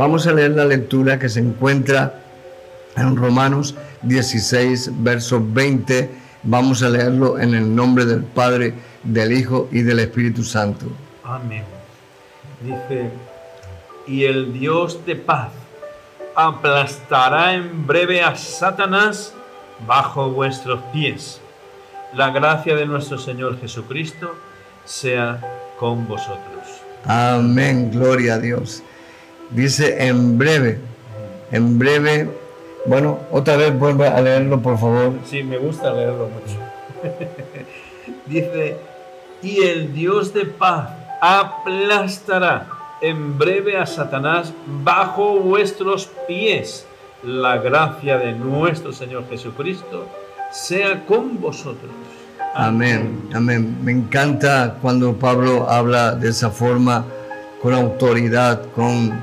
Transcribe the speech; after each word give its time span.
Vamos 0.00 0.26
a 0.26 0.32
leer 0.32 0.52
la 0.52 0.64
lectura 0.64 1.18
que 1.18 1.28
se 1.28 1.40
encuentra 1.40 2.22
en 2.96 3.16
Romanos 3.16 3.74
16, 4.00 4.92
verso 5.02 5.44
20. 5.46 6.10
Vamos 6.42 6.82
a 6.82 6.88
leerlo 6.88 7.38
en 7.38 7.52
el 7.54 7.74
nombre 7.76 8.06
del 8.06 8.22
Padre, 8.22 8.72
del 9.04 9.30
Hijo 9.30 9.68
y 9.70 9.82
del 9.82 9.98
Espíritu 9.98 10.42
Santo. 10.42 10.86
Amén. 11.22 11.64
Dice, 12.62 13.10
y 14.06 14.24
el 14.24 14.54
Dios 14.54 15.04
de 15.04 15.16
paz 15.16 15.50
aplastará 16.34 17.52
en 17.52 17.86
breve 17.86 18.22
a 18.22 18.36
Satanás 18.36 19.34
bajo 19.86 20.30
vuestros 20.30 20.80
pies. 20.94 21.42
La 22.14 22.30
gracia 22.30 22.74
de 22.74 22.86
nuestro 22.86 23.18
Señor 23.18 23.60
Jesucristo 23.60 24.34
sea 24.86 25.42
con 25.78 26.08
vosotros. 26.08 26.64
Amén, 27.04 27.90
gloria 27.90 28.36
a 28.36 28.38
Dios. 28.38 28.82
Dice 29.50 30.06
en 30.06 30.38
breve, 30.38 30.78
en 31.50 31.78
breve. 31.78 32.30
Bueno, 32.86 33.18
otra 33.30 33.56
vez 33.56 33.78
vuelve 33.78 34.06
a 34.06 34.20
leerlo, 34.20 34.60
por 34.60 34.78
favor. 34.78 35.12
Sí, 35.26 35.42
me 35.42 35.58
gusta 35.58 35.92
leerlo 35.92 36.28
mucho. 36.28 36.58
Dice, 38.26 38.76
y 39.42 39.62
el 39.62 39.92
Dios 39.92 40.32
de 40.32 40.46
paz 40.46 40.90
aplastará 41.20 42.68
en 43.00 43.38
breve 43.38 43.76
a 43.76 43.86
Satanás 43.86 44.52
bajo 44.66 45.38
vuestros 45.40 46.10
pies. 46.26 46.86
La 47.22 47.58
gracia 47.58 48.16
de 48.16 48.32
nuestro 48.32 48.92
Señor 48.92 49.24
Jesucristo 49.28 50.06
sea 50.52 51.04
con 51.06 51.40
vosotros. 51.40 51.90
Amén, 52.54 53.28
amén. 53.34 53.78
Me 53.82 53.92
encanta 53.92 54.76
cuando 54.80 55.14
Pablo 55.14 55.68
habla 55.68 56.14
de 56.14 56.30
esa 56.30 56.50
forma, 56.50 57.04
con 57.62 57.74
autoridad, 57.74 58.62
con, 58.74 59.22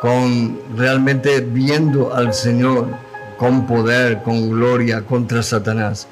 con 0.00 0.58
realmente 0.76 1.40
viendo 1.40 2.14
al 2.14 2.32
Señor 2.32 2.88
con 3.36 3.66
poder, 3.66 4.22
con 4.22 4.50
gloria 4.50 5.02
contra 5.02 5.42
Satanás. 5.42 6.06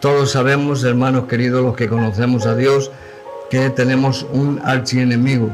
Todos 0.00 0.32
sabemos, 0.32 0.84
hermanos 0.84 1.26
queridos, 1.26 1.62
los 1.62 1.76
que 1.76 1.88
conocemos 1.88 2.46
a 2.46 2.54
Dios, 2.54 2.90
que 3.50 3.70
tenemos 3.70 4.26
un 4.32 4.60
archienemigo 4.64 5.50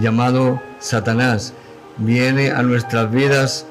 llamado 0.00 0.60
Satanás. 0.80 1.52
Viene 1.96 2.50
a 2.50 2.62
nuestras 2.62 3.10
vidas 3.10 3.66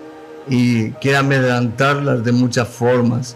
y 0.48 0.92
quiere 0.92 1.18
amedrentarlas 1.18 2.24
de 2.24 2.32
muchas 2.32 2.68
formas. 2.68 3.36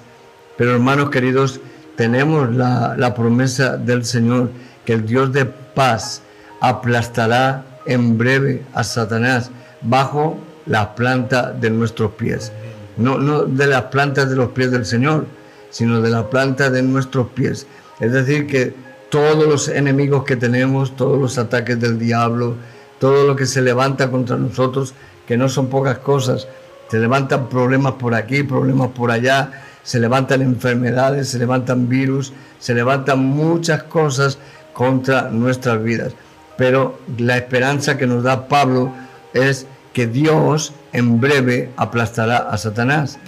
Pero 0.58 0.74
hermanos 0.74 1.10
queridos, 1.10 1.60
tenemos 1.98 2.54
la, 2.56 2.96
la 2.98 3.14
promesa 3.14 3.76
del 3.76 4.06
Señor 4.06 4.52
que 4.86 4.94
el 4.94 5.06
Dios 5.06 5.34
de 5.34 5.46
paz 5.46 6.22
aplastará 6.62 7.66
en 7.86 8.18
breve 8.18 8.64
a 8.74 8.84
Satanás 8.84 9.52
bajo 9.82 10.38
la 10.66 10.96
planta 10.96 11.52
de 11.52 11.70
nuestros 11.70 12.12
pies. 12.12 12.52
No, 12.98 13.18
no 13.18 13.44
de 13.44 13.68
las 13.68 13.84
plantas 13.84 14.30
de 14.30 14.36
los 14.36 14.50
pies 14.50 14.72
del 14.72 14.86
Señor, 14.86 15.26
sino 15.70 16.02
de 16.02 16.10
la 16.10 16.30
planta 16.30 16.70
de 16.70 16.82
nuestros 16.82 17.28
pies. 17.28 17.68
Es 18.00 18.12
decir, 18.12 18.48
que 18.48 18.74
todos 19.10 19.48
los 19.48 19.68
enemigos 19.68 20.24
que 20.24 20.36
tenemos, 20.36 20.96
todos 20.96 21.20
los 21.20 21.38
ataques 21.38 21.80
del 21.80 21.98
diablo, 21.98 22.56
todo 23.00 23.26
lo 23.26 23.36
que 23.36 23.46
se 23.46 23.62
levanta 23.62 24.10
contra 24.10 24.38
nosotros, 24.38 24.94
que 25.28 25.38
no 25.38 25.50
son 25.50 25.68
pocas 25.68 26.00
cosas, 26.00 26.48
se 26.90 27.00
levantan 27.00 27.50
problemas 27.50 27.94
por 27.94 28.16
aquí, 28.16 28.44
problemas 28.44 28.90
por 28.90 29.12
allá, 29.12 29.52
se 29.84 30.00
levantan 30.00 30.42
enfermedades, 30.42 31.30
se 31.30 31.40
levantan 31.40 31.88
virus, 31.88 32.34
se 32.60 32.74
levantan 32.74 33.20
muchas 33.20 33.84
cosas 33.84 34.38
contra 34.74 35.30
nuestras 35.30 35.82
vidas. 35.84 36.14
Pero 36.58 37.00
la 37.18 37.38
esperanza 37.38 37.98
que 37.98 38.08
nos 38.08 38.24
da 38.24 38.48
Pablo 38.48 38.92
es 39.38 39.68
que 39.94 40.08
Dios 40.08 40.74
en 40.94 41.20
breve 41.20 41.72
aplastará 41.78 42.38
a 42.38 42.58
Satanás. 42.58 43.20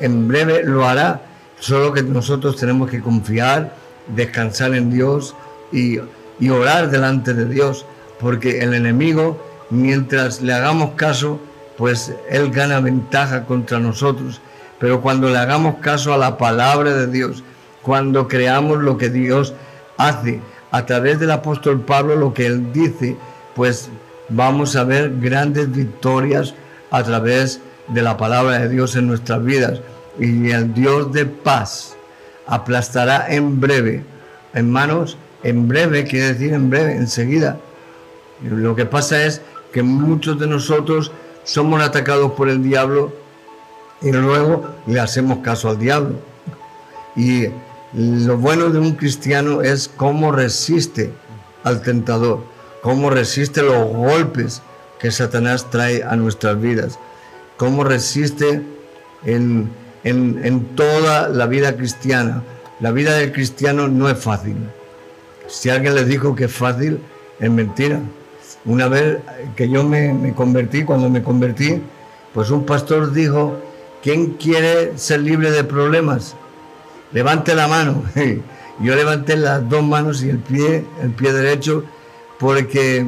En 0.00 0.26
breve 0.26 0.64
lo 0.64 0.86
hará, 0.88 1.22
solo 1.58 1.92
que 1.92 2.02
nosotros 2.02 2.56
tenemos 2.56 2.90
que 2.90 3.00
confiar, 3.00 3.74
descansar 4.08 4.74
en 4.74 4.90
Dios 4.90 5.34
y, 5.72 5.98
y 6.40 6.50
orar 6.50 6.90
delante 6.90 7.34
de 7.34 7.44
Dios 7.44 7.86
porque 8.20 8.58
el 8.60 8.74
enemigo, 8.74 9.42
mientras 9.70 10.42
le 10.42 10.52
hagamos 10.52 10.90
caso, 10.94 11.40
pues 11.76 12.12
él 12.28 12.50
gana 12.50 12.80
ventaja 12.80 13.46
contra 13.46 13.78
nosotros. 13.78 14.40
Pero 14.78 15.00
cuando 15.00 15.30
le 15.30 15.38
hagamos 15.38 15.76
caso 15.76 16.12
a 16.12 16.18
la 16.18 16.36
palabra 16.36 16.94
de 16.94 17.06
Dios, 17.06 17.42
cuando 17.82 18.28
creamos 18.28 18.78
lo 18.78 18.98
que 18.98 19.08
Dios 19.08 19.54
hace 19.96 20.40
a 20.70 20.84
través 20.86 21.18
del 21.18 21.30
apóstol 21.30 21.80
Pablo, 21.80 22.14
lo 22.16 22.34
que 22.34 22.46
él 22.46 22.72
dice, 22.72 23.16
pues 23.54 23.88
vamos 24.30 24.76
a 24.76 24.84
ver 24.84 25.12
grandes 25.20 25.70
victorias 25.70 26.54
a 26.90 27.02
través 27.02 27.60
de 27.88 28.02
la 28.02 28.16
palabra 28.16 28.60
de 28.60 28.68
Dios 28.68 28.96
en 28.96 29.06
nuestras 29.06 29.44
vidas. 29.44 29.80
Y 30.18 30.50
el 30.50 30.74
Dios 30.74 31.12
de 31.12 31.26
paz 31.26 31.96
aplastará 32.46 33.32
en 33.32 33.60
breve, 33.60 34.04
hermanos, 34.52 35.16
en 35.42 35.68
breve 35.68 36.04
quiere 36.04 36.32
decir 36.32 36.52
en 36.52 36.68
breve, 36.68 36.96
enseguida, 36.96 37.58
lo 38.42 38.74
que 38.74 38.86
pasa 38.86 39.24
es 39.24 39.40
que 39.72 39.82
muchos 39.82 40.38
de 40.38 40.46
nosotros 40.46 41.12
somos 41.44 41.82
atacados 41.82 42.32
por 42.32 42.48
el 42.48 42.62
diablo 42.62 43.12
y 44.02 44.12
luego 44.12 44.66
le 44.86 45.00
hacemos 45.00 45.38
caso 45.38 45.70
al 45.70 45.78
diablo. 45.78 46.16
Y 47.16 47.46
lo 47.92 48.36
bueno 48.38 48.70
de 48.70 48.78
un 48.78 48.92
cristiano 48.92 49.62
es 49.62 49.88
cómo 49.88 50.32
resiste 50.32 51.12
al 51.64 51.82
tentador, 51.82 52.44
cómo 52.82 53.10
resiste 53.10 53.62
los 53.62 53.86
golpes 53.86 54.62
que 54.98 55.10
Satanás 55.10 55.70
trae 55.70 56.02
a 56.02 56.16
nuestras 56.16 56.60
vidas, 56.60 56.98
cómo 57.56 57.84
resiste 57.84 58.62
en, 59.24 59.70
en 60.04 60.64
toda 60.76 61.28
la 61.28 61.46
vida 61.46 61.76
cristiana. 61.76 62.42
La 62.80 62.92
vida 62.92 63.14
del 63.14 63.32
cristiano 63.32 63.88
no 63.88 64.08
es 64.08 64.18
fácil. 64.18 64.56
Si 65.46 65.68
alguien 65.68 65.94
le 65.94 66.04
dijo 66.04 66.34
que 66.34 66.44
es 66.44 66.52
fácil, 66.52 67.00
es 67.38 67.50
mentira. 67.50 68.00
Una 68.64 68.88
vez 68.88 69.18
que 69.56 69.68
yo 69.68 69.82
me, 69.82 70.32
convertí, 70.34 70.84
cuando 70.84 71.08
me 71.08 71.22
convertí, 71.22 71.82
pues 72.32 72.50
un 72.50 72.64
pastor 72.64 73.12
dijo, 73.12 73.58
¿quién 74.02 74.34
quiere 74.34 74.96
ser 74.96 75.20
libre 75.20 75.50
de 75.50 75.64
problemas? 75.64 76.36
Levante 77.12 77.54
la 77.54 77.68
mano. 77.68 78.04
Yo 78.82 78.94
levanté 78.96 79.36
las 79.36 79.68
dos 79.68 79.82
manos 79.82 80.22
y 80.22 80.30
el 80.30 80.38
pie, 80.38 80.86
el 81.02 81.10
pie 81.10 81.34
derecho, 81.34 81.84
porque, 82.40 83.06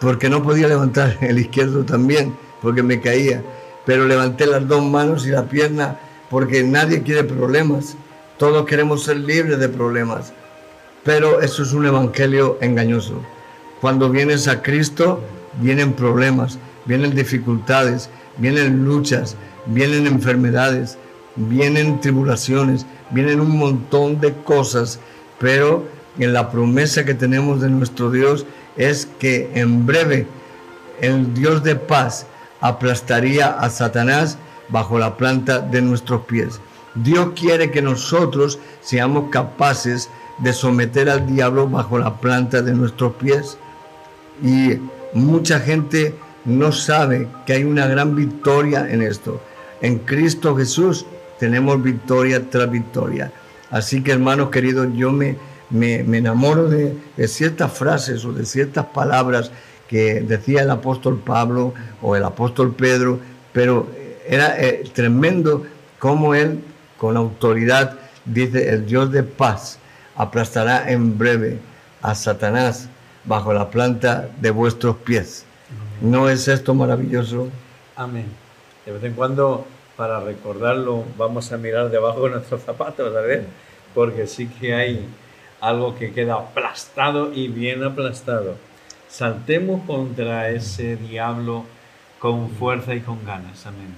porque 0.00 0.30
no 0.30 0.42
podía 0.42 0.68
levantar 0.68 1.18
el 1.20 1.38
izquierdo 1.38 1.84
también, 1.84 2.34
porque 2.62 2.82
me 2.82 3.00
caía. 3.00 3.42
Pero 3.84 4.06
levanté 4.06 4.46
las 4.46 4.66
dos 4.66 4.82
manos 4.82 5.26
y 5.26 5.30
la 5.30 5.46
pierna, 5.46 5.98
porque 6.30 6.62
nadie 6.62 7.02
quiere 7.02 7.24
problemas. 7.24 7.96
Todos 8.38 8.64
queremos 8.64 9.04
ser 9.04 9.18
libres 9.18 9.58
de 9.58 9.68
problemas. 9.68 10.32
Pero 11.02 11.42
eso 11.42 11.62
es 11.62 11.72
un 11.74 11.84
evangelio 11.84 12.56
engañoso. 12.62 13.20
Cuando 13.82 14.08
vienes 14.08 14.48
a 14.48 14.62
Cristo, 14.62 15.20
vienen 15.60 15.92
problemas, 15.92 16.58
vienen 16.86 17.14
dificultades, 17.14 18.08
vienen 18.38 18.86
luchas, 18.86 19.36
vienen 19.66 20.06
enfermedades, 20.06 20.96
vienen 21.36 22.00
tribulaciones, 22.00 22.86
vienen 23.10 23.40
un 23.40 23.58
montón 23.58 24.20
de 24.20 24.32
cosas, 24.32 24.98
pero 25.38 25.84
en 26.18 26.32
la 26.32 26.50
promesa 26.50 27.04
que 27.04 27.14
tenemos 27.14 27.60
de 27.60 27.70
nuestro 27.70 28.10
Dios 28.10 28.46
es 28.76 29.08
que 29.18 29.50
en 29.54 29.86
breve 29.86 30.26
el 31.00 31.34
Dios 31.34 31.62
de 31.62 31.76
paz 31.76 32.26
aplastaría 32.60 33.48
a 33.48 33.68
Satanás 33.70 34.38
bajo 34.68 34.98
la 34.98 35.16
planta 35.16 35.60
de 35.60 35.82
nuestros 35.82 36.22
pies. 36.22 36.60
Dios 36.94 37.30
quiere 37.34 37.70
que 37.70 37.82
nosotros 37.82 38.58
seamos 38.80 39.30
capaces 39.30 40.08
de 40.38 40.52
someter 40.52 41.10
al 41.10 41.26
diablo 41.26 41.68
bajo 41.68 41.98
la 41.98 42.16
planta 42.16 42.62
de 42.62 42.72
nuestros 42.72 43.14
pies. 43.14 43.58
Y 44.42 44.78
mucha 45.12 45.60
gente 45.60 46.14
no 46.44 46.72
sabe 46.72 47.28
que 47.46 47.54
hay 47.54 47.64
una 47.64 47.86
gran 47.86 48.14
victoria 48.14 48.88
en 48.88 49.02
esto. 49.02 49.40
En 49.80 49.98
Cristo 49.98 50.56
Jesús 50.56 51.06
tenemos 51.38 51.82
victoria 51.82 52.48
tras 52.48 52.70
victoria. 52.70 53.32
Así 53.70 54.02
que 54.02 54.12
hermanos 54.12 54.50
queridos, 54.50 54.88
yo 54.94 55.10
me, 55.10 55.36
me, 55.70 56.00
enamoro 56.00 56.68
de, 56.68 56.96
ciertas 57.26 57.72
frases 57.72 58.24
o 58.24 58.32
de 58.32 58.44
ciertas 58.44 58.86
palabras 58.86 59.50
que 59.88 60.20
decía 60.20 60.62
el 60.62 60.70
apóstol 60.70 61.20
Pablo 61.24 61.74
o 62.02 62.16
el 62.16 62.24
apóstol 62.24 62.74
Pedro, 62.74 63.20
pero 63.52 63.88
era 64.26 64.60
eh, 64.60 64.84
tremendo 64.92 65.64
cómo 65.98 66.34
él 66.34 66.60
con 66.98 67.16
autoridad 67.16 67.98
dice, 68.24 68.70
el 68.70 68.86
Dios 68.86 69.12
de 69.12 69.22
paz 69.22 69.78
aplastará 70.16 70.90
en 70.90 71.18
breve 71.18 71.58
a 72.02 72.14
Satanás 72.14 72.88
bajo 73.24 73.52
la 73.52 73.70
planta 73.70 74.28
de 74.40 74.50
vuestros 74.50 74.96
pies. 74.96 75.44
¿No 76.00 76.28
es 76.28 76.48
esto 76.48 76.74
maravilloso? 76.74 77.48
Amén. 77.96 78.26
De 78.84 78.92
vez 78.92 79.02
en 79.04 79.14
cuando, 79.14 79.66
para 79.96 80.20
recordarlo, 80.20 81.04
vamos 81.16 81.52
a 81.52 81.56
mirar 81.56 81.90
debajo 81.90 82.24
de 82.24 82.30
nuestros 82.32 82.62
zapatos, 82.62 83.14
a 83.16 83.20
ver, 83.20 83.46
porque 83.94 84.26
sí 84.26 84.46
que 84.46 84.74
hay 84.74 85.08
algo 85.64 85.94
que 85.96 86.12
queda 86.12 86.34
aplastado 86.34 87.32
y 87.32 87.48
bien 87.48 87.82
aplastado. 87.82 88.56
Saltemos 89.08 89.82
contra 89.86 90.50
ese 90.50 90.96
diablo 90.96 91.64
con 92.18 92.50
fuerza 92.50 92.94
y 92.94 93.00
con 93.00 93.24
ganas. 93.24 93.66
Amén. 93.66 93.94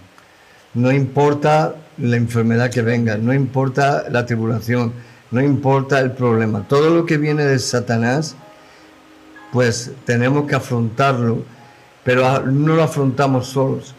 No 0.75 0.93
importa 0.93 1.75
la 1.99 2.17
enfermedad 2.17 2.71
que 2.71 2.83
venga, 2.83 3.17
no 3.17 3.33
importa 3.33 4.05
la 4.11 4.27
tribulación, 4.27 4.93
no 5.31 5.41
importa 5.41 5.99
el 6.01 6.13
problema. 6.13 6.67
Todo 6.69 6.91
lo 6.91 7.07
que 7.07 7.17
viene 7.17 7.45
de 7.45 7.59
Satanás, 7.59 8.37
pues 9.53 9.91
tenemos 10.05 10.47
que 10.47 10.55
afrontarlo, 10.55 11.43
pero 12.05 12.47
no 12.47 12.77
lo 12.77 12.83
afrontamos 12.83 13.49
solos. 13.49 13.95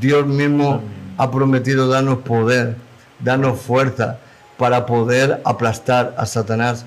Dios 0.00 0.26
mismo 0.26 0.80
ha 1.18 1.30
prometido 1.30 1.86
darnos 1.88 2.18
poder, 2.18 2.76
darnos 3.20 3.60
fuerza 3.60 4.18
para 4.56 4.86
poder 4.86 5.40
aplastar 5.44 6.14
a 6.16 6.24
Satanás 6.26 6.86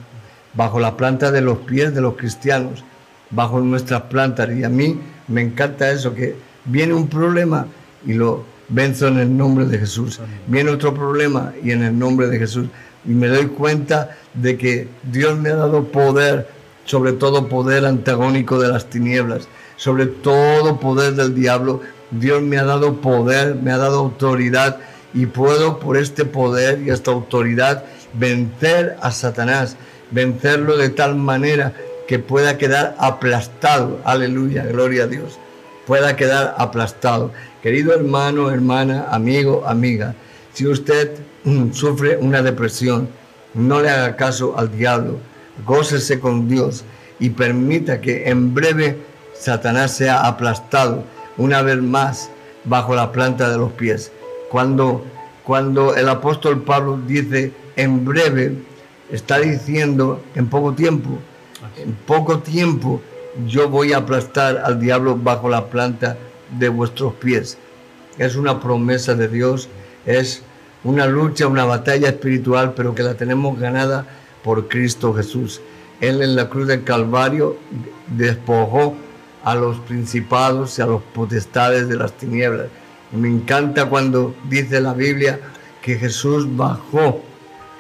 bajo 0.56 0.80
la 0.80 0.98
planta 0.98 1.32
de 1.32 1.42
los 1.42 1.60
pies 1.60 1.94
de 1.94 2.02
los 2.02 2.16
cristianos, 2.16 2.84
bajo 3.30 3.60
nuestras 3.60 4.04
plantas. 4.04 4.50
Y 4.52 4.64
a 4.64 4.70
mí 4.70 5.00
me 5.28 5.42
encanta 5.42 5.92
eso, 5.92 6.14
que 6.14 6.36
viene 6.66 6.94
un 6.94 7.08
problema 7.08 7.68
y 8.06 8.14
lo 8.14 8.44
venzo 8.70 9.08
en 9.08 9.20
el 9.20 9.36
nombre 9.36 9.66
de 9.66 9.78
Jesús. 9.78 10.20
Viene 10.48 10.72
otro 10.72 10.94
problema 10.94 11.54
y 11.64 11.72
en 11.72 11.84
el 11.84 11.98
nombre 11.98 12.28
de 12.28 12.40
Jesús. 12.40 12.68
Y 13.06 13.10
me 13.10 13.28
doy 13.28 13.48
cuenta 13.48 14.18
de 14.34 14.58
que 14.58 14.88
Dios 15.04 15.38
me 15.38 15.50
ha 15.50 15.56
dado 15.56 15.86
poder, 15.86 16.48
sobre 16.86 17.14
todo 17.14 17.48
poder 17.48 17.86
antagónico 17.86 18.60
de 18.60 18.70
las 18.70 18.90
tinieblas, 18.90 19.48
sobre 19.76 20.08
todo 20.08 20.80
poder 20.80 21.14
del 21.14 21.36
diablo. 21.36 21.82
Dios 22.12 22.42
me 22.42 22.58
ha 22.58 22.64
dado 22.64 23.02
poder, 23.02 23.56
me 23.56 23.72
ha 23.72 23.78
dado 23.78 24.00
autoridad 24.00 24.78
y 25.14 25.28
puedo 25.28 25.80
por 25.80 25.98
este 25.98 26.26
poder 26.26 26.82
y 26.82 26.90
esta 26.90 27.12
autoridad 27.12 27.86
vencer 28.14 28.98
a 29.02 29.12
Satanás 29.12 29.78
vencerlo 30.12 30.78
de 30.78 30.90
tal 30.90 31.16
manera 31.16 31.74
que 32.08 32.20
pueda 32.20 32.58
quedar 32.58 32.96
aplastado. 33.00 34.00
Aleluya, 34.04 34.66
gloria 34.66 35.04
a 35.04 35.08
Dios. 35.08 35.40
Pueda 35.86 36.16
quedar 36.16 36.56
aplastado. 36.58 37.32
Querido 37.62 37.94
hermano, 37.94 38.52
hermana, 38.52 39.08
amigo, 39.10 39.64
amiga, 39.66 40.16
si 40.54 40.68
usted 40.68 41.12
mm, 41.44 41.72
sufre 41.72 42.18
una 42.18 42.42
depresión, 42.42 43.10
no 43.54 43.82
le 43.82 43.90
haga 43.90 44.16
caso 44.16 44.58
al 44.58 44.76
diablo, 44.76 45.18
gócese 45.66 46.20
con 46.20 46.48
Dios 46.48 46.84
y 47.20 47.30
permita 47.30 48.02
que 48.02 48.30
en 48.30 48.54
breve 48.54 48.98
Satanás 49.34 49.96
sea 49.96 50.28
aplastado 50.28 51.04
una 51.38 51.62
vez 51.62 51.82
más 51.82 52.30
bajo 52.66 52.96
la 52.96 53.12
planta 53.12 53.50
de 53.50 53.58
los 53.58 53.72
pies. 53.74 54.12
Cuando, 54.50 55.04
cuando 55.44 55.96
el 55.96 56.10
apóstol 56.10 56.64
Pablo 56.64 57.00
dice 57.06 57.52
en 57.76 58.06
breve, 58.06 58.56
está 59.12 59.40
diciendo 59.40 60.24
en 60.36 60.48
poco 60.48 60.74
tiempo, 60.74 61.20
en 61.78 61.94
poco 61.94 62.40
tiempo 62.40 63.02
yo 63.48 63.70
voy 63.70 63.94
a 63.94 63.98
aplastar 63.98 64.58
al 64.64 64.80
diablo 64.80 65.18
bajo 65.18 65.50
la 65.50 65.68
planta 65.68 66.18
de 66.58 66.70
vuestros 66.70 67.14
pies. 67.16 67.58
Es 68.18 68.36
una 68.36 68.60
promesa 68.60 69.14
de 69.14 69.28
Dios, 69.28 69.68
es 70.06 70.44
una 70.84 71.06
lucha, 71.06 71.48
una 71.48 71.66
batalla 71.66 72.10
espiritual, 72.10 72.74
pero 72.76 72.96
que 72.96 73.04
la 73.04 73.16
tenemos 73.16 73.60
ganada 73.60 74.06
por 74.44 74.68
Cristo 74.68 75.14
Jesús. 75.14 75.62
Él 76.00 76.22
en 76.22 76.36
la 76.36 76.50
cruz 76.50 76.68
del 76.68 76.84
Calvario 76.84 77.58
despojó 78.08 78.96
a 79.44 79.56
los 79.56 79.78
principados 79.82 80.78
y 80.80 80.82
a 80.82 80.86
los 80.86 81.02
potestades 81.02 81.88
de 81.88 81.96
las 81.96 82.14
tinieblas. 82.14 82.68
me 83.12 83.28
encanta 83.28 83.88
cuando 83.88 84.36
dice 84.50 84.82
la 84.82 84.94
Biblia 84.94 85.40
que 85.82 85.96
Jesús 85.98 86.48
bajó, 86.56 87.22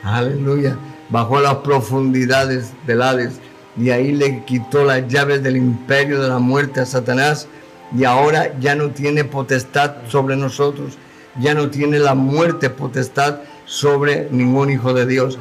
aleluya, 0.03 0.77
bajó 1.09 1.37
a 1.37 1.41
las 1.41 1.55
profundidades 1.55 2.71
del 2.87 3.01
Hades 3.01 3.39
y 3.77 3.89
ahí 3.89 4.11
le 4.11 4.43
quitó 4.45 4.85
las 4.85 5.07
llaves 5.07 5.43
del 5.43 5.57
imperio 5.57 6.21
de 6.21 6.29
la 6.29 6.39
muerte 6.39 6.79
a 6.79 6.85
Satanás 6.85 7.47
y 7.95 8.03
ahora 8.03 8.57
ya 8.59 8.75
no 8.75 8.89
tiene 8.89 9.23
potestad 9.23 9.95
sobre 10.07 10.35
nosotros, 10.35 10.97
ya 11.39 11.53
no 11.53 11.69
tiene 11.69 11.99
la 11.99 12.15
muerte 12.15 12.69
potestad 12.69 13.39
sobre 13.65 14.27
ningún 14.31 14.71
hijo 14.71 14.93
de 14.93 15.05
Dios. 15.05 15.37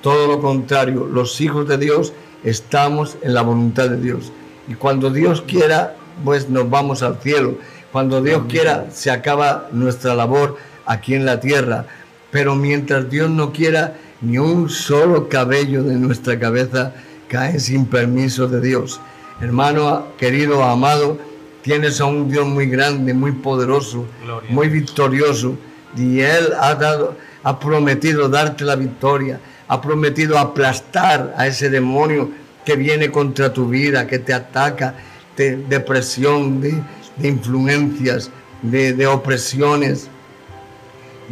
Todo 0.00 0.26
lo 0.26 0.40
contrario, 0.40 1.06
los 1.06 1.40
hijos 1.40 1.68
de 1.68 1.78
Dios 1.78 2.12
estamos 2.44 3.16
en 3.22 3.34
la 3.34 3.42
voluntad 3.42 3.88
de 3.88 4.00
Dios. 4.00 4.32
Y 4.68 4.74
cuando 4.74 5.10
Dios 5.10 5.42
quiera, 5.42 5.96
pues 6.24 6.48
nos 6.48 6.68
vamos 6.70 7.02
al 7.02 7.20
cielo. 7.20 7.56
Cuando 7.90 8.22
Dios 8.22 8.44
quiera, 8.48 8.86
se 8.90 9.10
acaba 9.10 9.68
nuestra 9.72 10.14
labor 10.14 10.56
aquí 10.86 11.14
en 11.14 11.26
la 11.26 11.40
tierra. 11.40 11.86
Pero 12.30 12.54
mientras 12.54 13.10
Dios 13.10 13.28
no 13.28 13.52
quiera, 13.52 13.96
ni 14.22 14.38
un 14.38 14.70
solo 14.70 15.28
cabello 15.28 15.82
de 15.82 15.96
nuestra 15.96 16.38
cabeza 16.38 16.94
cae 17.28 17.58
sin 17.58 17.86
permiso 17.86 18.46
de 18.46 18.60
Dios. 18.60 19.00
Hermano 19.40 20.06
querido, 20.16 20.62
amado, 20.62 21.18
tienes 21.62 22.00
a 22.00 22.06
un 22.06 22.30
Dios 22.30 22.46
muy 22.46 22.66
grande, 22.66 23.12
muy 23.12 23.32
poderoso, 23.32 24.06
muy 24.48 24.68
victorioso, 24.68 25.56
y 25.96 26.20
Él 26.20 26.52
ha, 26.60 26.74
dado, 26.74 27.16
ha 27.42 27.58
prometido 27.58 28.28
darte 28.28 28.64
la 28.64 28.76
victoria, 28.76 29.40
ha 29.68 29.80
prometido 29.80 30.38
aplastar 30.38 31.34
a 31.36 31.46
ese 31.46 31.68
demonio 31.68 32.30
que 32.64 32.76
viene 32.76 33.10
contra 33.10 33.52
tu 33.52 33.68
vida, 33.68 34.06
que 34.06 34.18
te 34.18 34.32
ataca, 34.32 34.94
de 35.36 35.56
depresión, 35.56 36.60
de, 36.60 36.82
influencias, 37.22 38.30
de, 38.62 38.92
de 38.92 39.06
opresiones, 39.06 40.08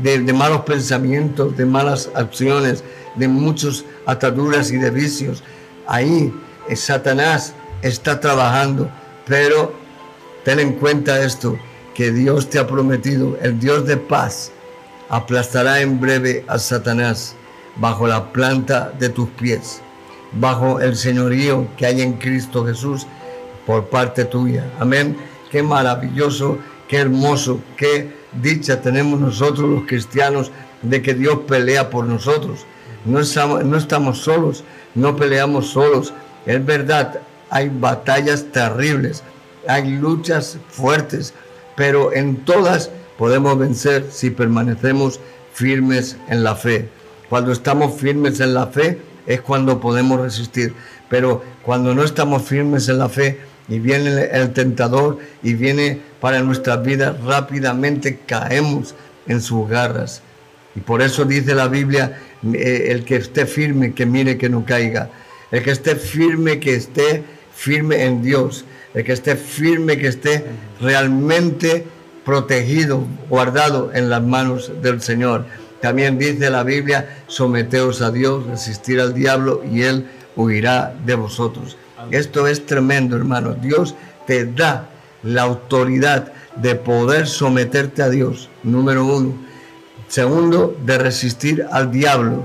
de, 0.02 0.32
malos 0.32 0.62
pensamientos, 0.62 1.56
de 1.56 1.66
malas 1.66 2.10
acciones, 2.14 2.84
de 3.16 3.28
muchas 3.28 3.84
ataduras 4.06 4.70
y 4.70 4.76
de 4.76 4.90
vicios. 4.90 5.42
Ahí 5.86 6.32
eh, 6.68 6.76
Satanás 6.76 7.54
está 7.82 8.20
trabajando, 8.20 8.90
pero 9.26 9.72
ten 10.44 10.60
en 10.60 10.72
cuenta 10.74 11.22
esto, 11.22 11.58
que 11.94 12.12
Dios 12.12 12.48
te 12.48 12.58
ha 12.58 12.66
prometido, 12.66 13.36
el 13.42 13.58
Dios 13.58 13.86
de 13.86 13.96
paz, 13.96 14.52
aplastará 15.08 15.80
en 15.80 16.00
breve 16.00 16.44
a 16.46 16.58
Satanás 16.58 17.34
bajo 17.76 18.06
la 18.06 18.32
planta 18.32 18.92
de 18.98 19.08
tus 19.08 19.28
pies, 19.30 19.82
bajo 20.32 20.80
el 20.80 20.96
señorío 20.96 21.66
que 21.76 21.86
hay 21.86 22.00
en 22.00 22.14
Cristo 22.14 22.64
Jesús 22.64 23.06
por 23.66 23.88
parte 23.88 24.24
tuya. 24.24 24.64
Amén. 24.78 25.16
Qué 25.50 25.62
maravilloso, 25.62 26.58
qué 26.88 26.98
hermoso, 26.98 27.60
qué 27.76 28.19
dicha 28.42 28.80
tenemos 28.80 29.20
nosotros 29.20 29.68
los 29.68 29.86
cristianos 29.86 30.50
de 30.82 31.02
que 31.02 31.14
Dios 31.14 31.40
pelea 31.46 31.90
por 31.90 32.06
nosotros. 32.06 32.66
No 33.04 33.20
estamos, 33.20 33.64
no 33.64 33.76
estamos 33.76 34.18
solos, 34.18 34.64
no 34.94 35.16
peleamos 35.16 35.68
solos. 35.68 36.12
Es 36.46 36.64
verdad, 36.64 37.20
hay 37.50 37.68
batallas 37.68 38.46
terribles, 38.52 39.22
hay 39.66 39.90
luchas 39.96 40.58
fuertes, 40.68 41.34
pero 41.76 42.12
en 42.12 42.36
todas 42.44 42.90
podemos 43.18 43.58
vencer 43.58 44.06
si 44.10 44.30
permanecemos 44.30 45.20
firmes 45.52 46.16
en 46.28 46.44
la 46.44 46.56
fe. 46.56 46.88
Cuando 47.28 47.52
estamos 47.52 47.94
firmes 47.94 48.40
en 48.40 48.54
la 48.54 48.66
fe 48.66 48.98
es 49.26 49.40
cuando 49.40 49.80
podemos 49.80 50.20
resistir, 50.20 50.74
pero 51.08 51.42
cuando 51.62 51.94
no 51.94 52.02
estamos 52.02 52.42
firmes 52.42 52.88
en 52.88 52.98
la 52.98 53.08
fe, 53.08 53.38
y 53.70 53.78
viene 53.78 54.24
el 54.32 54.52
tentador 54.52 55.18
y 55.42 55.54
viene 55.54 56.00
para 56.20 56.42
nuestras 56.42 56.82
vidas, 56.82 57.20
rápidamente 57.22 58.20
caemos 58.26 58.94
en 59.26 59.40
sus 59.40 59.68
garras. 59.68 60.22
Y 60.76 60.80
por 60.80 61.02
eso 61.02 61.24
dice 61.24 61.54
la 61.54 61.68
Biblia, 61.68 62.20
eh, 62.52 62.88
el 62.88 63.04
que 63.04 63.16
esté 63.16 63.46
firme, 63.46 63.92
que 63.92 64.06
mire 64.06 64.38
que 64.38 64.48
no 64.48 64.64
caiga. 64.64 65.10
El 65.50 65.62
que 65.62 65.70
esté 65.70 65.96
firme, 65.96 66.60
que 66.60 66.74
esté 66.74 67.24
firme 67.54 68.04
en 68.04 68.22
Dios. 68.22 68.64
El 68.94 69.04
que 69.04 69.12
esté 69.12 69.36
firme, 69.36 69.98
que 69.98 70.08
esté 70.08 70.44
realmente 70.80 71.86
protegido, 72.24 73.04
guardado 73.28 73.90
en 73.94 74.10
las 74.10 74.22
manos 74.22 74.72
del 74.82 75.00
Señor. 75.00 75.46
También 75.80 76.18
dice 76.18 76.50
la 76.50 76.62
Biblia, 76.62 77.22
someteos 77.26 78.02
a 78.02 78.10
Dios, 78.10 78.46
resistir 78.46 79.00
al 79.00 79.14
diablo 79.14 79.62
y 79.70 79.82
él 79.82 80.06
huirá 80.36 80.94
de 81.06 81.14
vosotros. 81.14 81.76
Esto 82.10 82.46
es 82.46 82.66
tremendo, 82.66 83.16
hermano. 83.16 83.54
Dios 83.54 83.94
te 84.26 84.44
da 84.44 84.89
la 85.22 85.42
autoridad 85.42 86.32
de 86.56 86.74
poder 86.74 87.26
someterte 87.26 88.02
a 88.02 88.08
Dios, 88.08 88.48
número 88.62 89.04
uno. 89.04 89.34
Segundo, 90.08 90.76
de 90.84 90.98
resistir 90.98 91.66
al 91.70 91.90
diablo. 91.90 92.44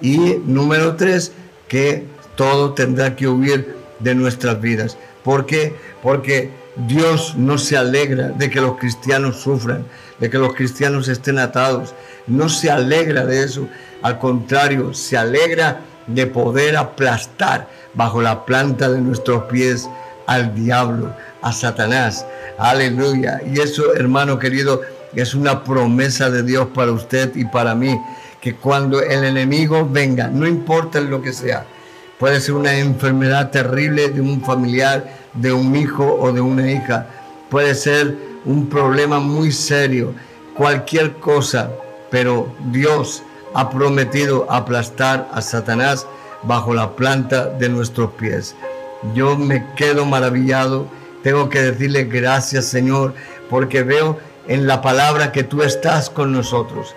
Y 0.00 0.36
número 0.46 0.96
tres, 0.96 1.32
que 1.68 2.06
todo 2.36 2.72
tendrá 2.72 3.14
que 3.16 3.28
huir 3.28 3.76
de 3.98 4.14
nuestras 4.14 4.60
vidas. 4.60 4.96
¿Por 5.22 5.44
qué? 5.44 5.74
Porque 6.02 6.50
Dios 6.86 7.34
no 7.36 7.58
se 7.58 7.76
alegra 7.76 8.28
de 8.28 8.48
que 8.48 8.60
los 8.60 8.78
cristianos 8.78 9.40
sufran, 9.40 9.84
de 10.20 10.30
que 10.30 10.38
los 10.38 10.54
cristianos 10.54 11.08
estén 11.08 11.38
atados. 11.38 11.94
No 12.26 12.48
se 12.48 12.70
alegra 12.70 13.26
de 13.26 13.42
eso. 13.42 13.68
Al 14.02 14.18
contrario, 14.18 14.94
se 14.94 15.16
alegra 15.16 15.80
de 16.06 16.26
poder 16.26 16.76
aplastar 16.76 17.68
bajo 17.94 18.22
la 18.22 18.44
planta 18.44 18.88
de 18.88 19.00
nuestros 19.00 19.44
pies 19.44 19.88
al 20.26 20.54
diablo, 20.54 21.14
a 21.42 21.52
Satanás. 21.52 22.26
Aleluya. 22.58 23.40
Y 23.46 23.60
eso, 23.60 23.94
hermano 23.94 24.38
querido, 24.38 24.82
es 25.14 25.34
una 25.34 25.64
promesa 25.64 26.30
de 26.30 26.42
Dios 26.42 26.68
para 26.74 26.92
usted 26.92 27.34
y 27.36 27.44
para 27.44 27.74
mí, 27.74 27.98
que 28.40 28.54
cuando 28.54 29.00
el 29.00 29.24
enemigo 29.24 29.88
venga, 29.90 30.28
no 30.28 30.46
importa 30.46 31.00
lo 31.00 31.20
que 31.20 31.32
sea, 31.32 31.66
puede 32.18 32.40
ser 32.40 32.54
una 32.54 32.76
enfermedad 32.78 33.50
terrible 33.50 34.10
de 34.10 34.20
un 34.20 34.42
familiar, 34.42 35.04
de 35.34 35.52
un 35.52 35.74
hijo 35.74 36.04
o 36.20 36.32
de 36.32 36.40
una 36.40 36.70
hija, 36.70 37.06
puede 37.50 37.74
ser 37.74 38.16
un 38.44 38.68
problema 38.68 39.18
muy 39.18 39.52
serio, 39.52 40.14
cualquier 40.54 41.14
cosa, 41.14 41.70
pero 42.10 42.52
Dios 42.70 43.22
ha 43.54 43.70
prometido 43.70 44.46
aplastar 44.50 45.28
a 45.32 45.40
Satanás 45.40 46.06
bajo 46.42 46.74
la 46.74 46.94
planta 46.94 47.46
de 47.46 47.68
nuestros 47.68 48.12
pies. 48.12 48.54
Yo 49.14 49.36
me 49.36 49.66
quedo 49.74 50.04
maravillado, 50.04 50.86
tengo 51.22 51.48
que 51.48 51.62
decirle 51.62 52.04
gracias 52.04 52.66
Señor, 52.66 53.14
porque 53.50 53.82
veo 53.82 54.18
en 54.46 54.66
la 54.66 54.80
palabra 54.80 55.32
que 55.32 55.44
tú 55.44 55.62
estás 55.62 56.10
con 56.10 56.32
nosotros, 56.32 56.94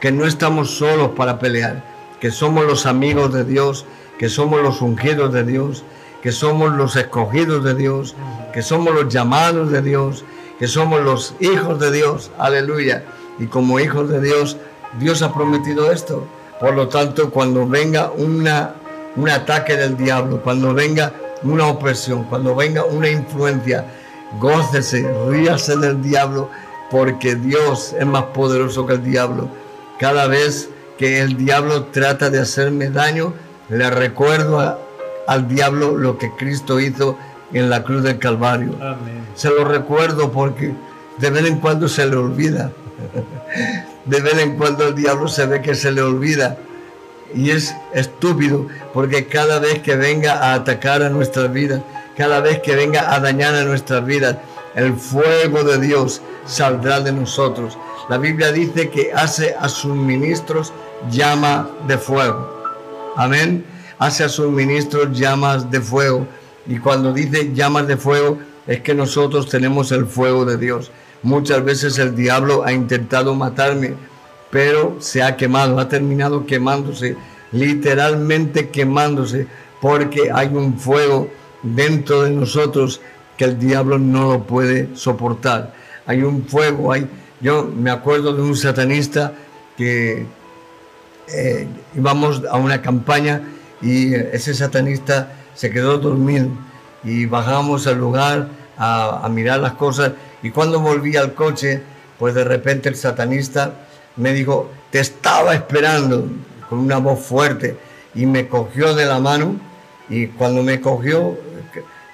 que 0.00 0.12
no 0.12 0.26
estamos 0.26 0.70
solos 0.70 1.10
para 1.16 1.38
pelear, 1.38 1.82
que 2.20 2.30
somos 2.30 2.64
los 2.64 2.86
amigos 2.86 3.32
de 3.32 3.44
Dios, 3.44 3.86
que 4.18 4.28
somos 4.28 4.62
los 4.62 4.82
ungidos 4.82 5.32
de 5.32 5.44
Dios, 5.44 5.82
que 6.22 6.32
somos 6.32 6.72
los 6.74 6.96
escogidos 6.96 7.64
de 7.64 7.74
Dios, 7.74 8.14
que 8.52 8.62
somos 8.62 8.94
los 8.94 9.12
llamados 9.12 9.70
de 9.70 9.80
Dios, 9.80 10.24
que 10.58 10.68
somos 10.68 11.00
los 11.00 11.34
hijos 11.40 11.80
de 11.80 11.90
Dios, 11.90 12.30
aleluya. 12.38 13.02
Y 13.38 13.46
como 13.46 13.80
hijos 13.80 14.10
de 14.10 14.20
Dios, 14.20 14.58
Dios 14.98 15.22
ha 15.22 15.32
prometido 15.32 15.90
esto. 15.90 16.26
Por 16.60 16.74
lo 16.74 16.88
tanto, 16.88 17.30
cuando 17.30 17.66
venga 17.66 18.10
una, 18.10 18.74
un 19.16 19.30
ataque 19.30 19.76
del 19.76 19.96
diablo, 19.96 20.42
cuando 20.42 20.74
venga 20.74 21.14
una 21.42 21.66
opresión, 21.66 22.24
cuando 22.24 22.54
venga 22.54 22.84
una 22.84 23.08
influencia, 23.08 23.86
gócese, 24.38 25.10
ríase 25.28 25.76
del 25.76 26.02
diablo, 26.02 26.50
porque 26.90 27.34
Dios 27.34 27.94
es 27.98 28.06
más 28.06 28.24
poderoso 28.24 28.86
que 28.86 28.94
el 28.94 29.04
diablo. 29.04 29.48
Cada 29.98 30.26
vez 30.26 30.68
que 30.98 31.20
el 31.20 31.36
diablo 31.36 31.84
trata 31.86 32.30
de 32.30 32.40
hacerme 32.40 32.90
daño, 32.90 33.32
le 33.68 33.88
recuerdo 33.90 34.78
al 35.26 35.48
diablo 35.48 35.96
lo 35.96 36.18
que 36.18 36.30
Cristo 36.36 36.80
hizo 36.80 37.16
en 37.52 37.70
la 37.70 37.84
cruz 37.84 38.02
del 38.02 38.18
Calvario. 38.18 38.74
Se 39.34 39.48
lo 39.48 39.64
recuerdo 39.64 40.30
porque 40.32 40.74
de 41.18 41.30
vez 41.30 41.46
en 41.46 41.58
cuando 41.58 41.88
se 41.88 42.06
le 42.06 42.16
olvida. 42.16 42.72
De 44.06 44.20
vez 44.20 44.38
en 44.38 44.56
cuando 44.56 44.88
el 44.88 44.94
diablo 44.94 45.28
se 45.28 45.46
ve 45.46 45.60
que 45.60 45.74
se 45.74 45.92
le 45.92 46.00
olvida. 46.00 46.56
Y 47.34 47.50
es 47.50 47.74
estúpido 47.94 48.66
porque 48.92 49.26
cada 49.26 49.58
vez 49.58 49.80
que 49.80 49.96
venga 49.96 50.34
a 50.34 50.54
atacar 50.54 51.02
a 51.02 51.10
nuestras 51.10 51.52
vidas, 51.52 51.80
cada 52.16 52.40
vez 52.40 52.60
que 52.60 52.74
venga 52.74 53.14
a 53.14 53.20
dañar 53.20 53.54
a 53.54 53.64
nuestras 53.64 54.04
vidas, 54.04 54.36
el 54.74 54.94
fuego 54.94 55.64
de 55.64 55.78
Dios 55.78 56.20
saldrá 56.46 57.00
de 57.00 57.12
nosotros. 57.12 57.78
La 58.08 58.18
Biblia 58.18 58.52
dice 58.52 58.90
que 58.90 59.12
hace 59.12 59.54
a 59.58 59.68
sus 59.68 59.94
ministros 59.94 60.72
llama 61.10 61.70
de 61.86 61.96
fuego. 61.98 62.60
Amén. 63.16 63.64
Hace 63.98 64.24
a 64.24 64.28
sus 64.28 64.50
ministros 64.50 65.18
llamas 65.18 65.70
de 65.70 65.80
fuego. 65.80 66.26
Y 66.66 66.78
cuando 66.78 67.12
dice 67.12 67.52
llamas 67.54 67.86
de 67.86 67.96
fuego, 67.96 68.38
es 68.66 68.80
que 68.80 68.94
nosotros 68.94 69.48
tenemos 69.48 69.92
el 69.92 70.06
fuego 70.06 70.44
de 70.44 70.56
Dios. 70.56 70.90
Muchas 71.22 71.64
veces 71.64 71.98
el 71.98 72.14
diablo 72.14 72.64
ha 72.64 72.72
intentado 72.72 73.34
matarme, 73.34 73.94
pero 74.50 74.96
se 74.98 75.22
ha 75.22 75.36
quemado, 75.36 75.78
ha 75.78 75.88
terminado 75.88 76.44
quemándose, 76.44 77.16
literalmente 77.52 78.68
quemándose, 78.68 79.46
porque 79.80 80.30
hay 80.32 80.48
un 80.48 80.78
fuego 80.78 81.30
dentro 81.62 82.22
de 82.22 82.30
nosotros 82.30 83.00
que 83.36 83.44
el 83.44 83.58
diablo 83.58 83.98
no 83.98 84.32
lo 84.32 84.42
puede 84.44 84.94
soportar. 84.94 85.72
Hay 86.06 86.22
un 86.22 86.44
fuego, 86.46 86.92
hay, 86.92 87.08
yo 87.40 87.64
me 87.64 87.90
acuerdo 87.90 88.34
de 88.34 88.42
un 88.42 88.56
satanista 88.56 89.32
que 89.76 90.26
eh, 91.32 91.68
íbamos 91.96 92.42
a 92.50 92.56
una 92.56 92.82
campaña 92.82 93.42
y 93.80 94.14
ese 94.14 94.52
satanista 94.52 95.32
se 95.54 95.70
quedó 95.70 95.98
dormido 95.98 96.48
y 97.04 97.26
bajamos 97.26 97.86
al 97.86 97.98
lugar 97.98 98.48
a, 98.76 99.24
a 99.24 99.28
mirar 99.28 99.60
las 99.60 99.74
cosas 99.74 100.12
y 100.42 100.50
cuando 100.50 100.80
volví 100.80 101.16
al 101.16 101.34
coche, 101.34 101.82
pues 102.18 102.34
de 102.34 102.44
repente 102.44 102.88
el 102.88 102.96
satanista 102.96 103.86
me 104.16 104.32
dijo, 104.32 104.70
te 104.90 105.00
estaba 105.00 105.54
esperando 105.54 106.26
con 106.68 106.80
una 106.80 106.98
voz 106.98 107.20
fuerte 107.20 107.76
y 108.14 108.26
me 108.26 108.48
cogió 108.48 108.94
de 108.94 109.06
la 109.06 109.18
mano 109.18 109.56
y 110.08 110.26
cuando 110.28 110.62
me 110.62 110.80
cogió 110.80 111.36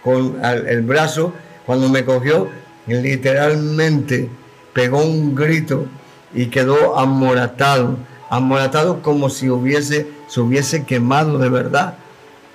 con 0.02 0.38
el 0.44 0.82
brazo, 0.82 1.32
cuando 1.64 1.88
me 1.88 2.04
cogió, 2.04 2.48
literalmente 2.86 4.28
pegó 4.72 5.02
un 5.02 5.34
grito 5.34 5.86
y 6.34 6.46
quedó 6.46 6.98
amoratado, 6.98 7.96
amoratado 8.30 9.02
como 9.02 9.30
si 9.30 9.48
hubiese, 9.48 10.06
se 10.28 10.40
hubiese 10.40 10.84
quemado 10.84 11.38
de 11.38 11.48
verdad. 11.48 11.96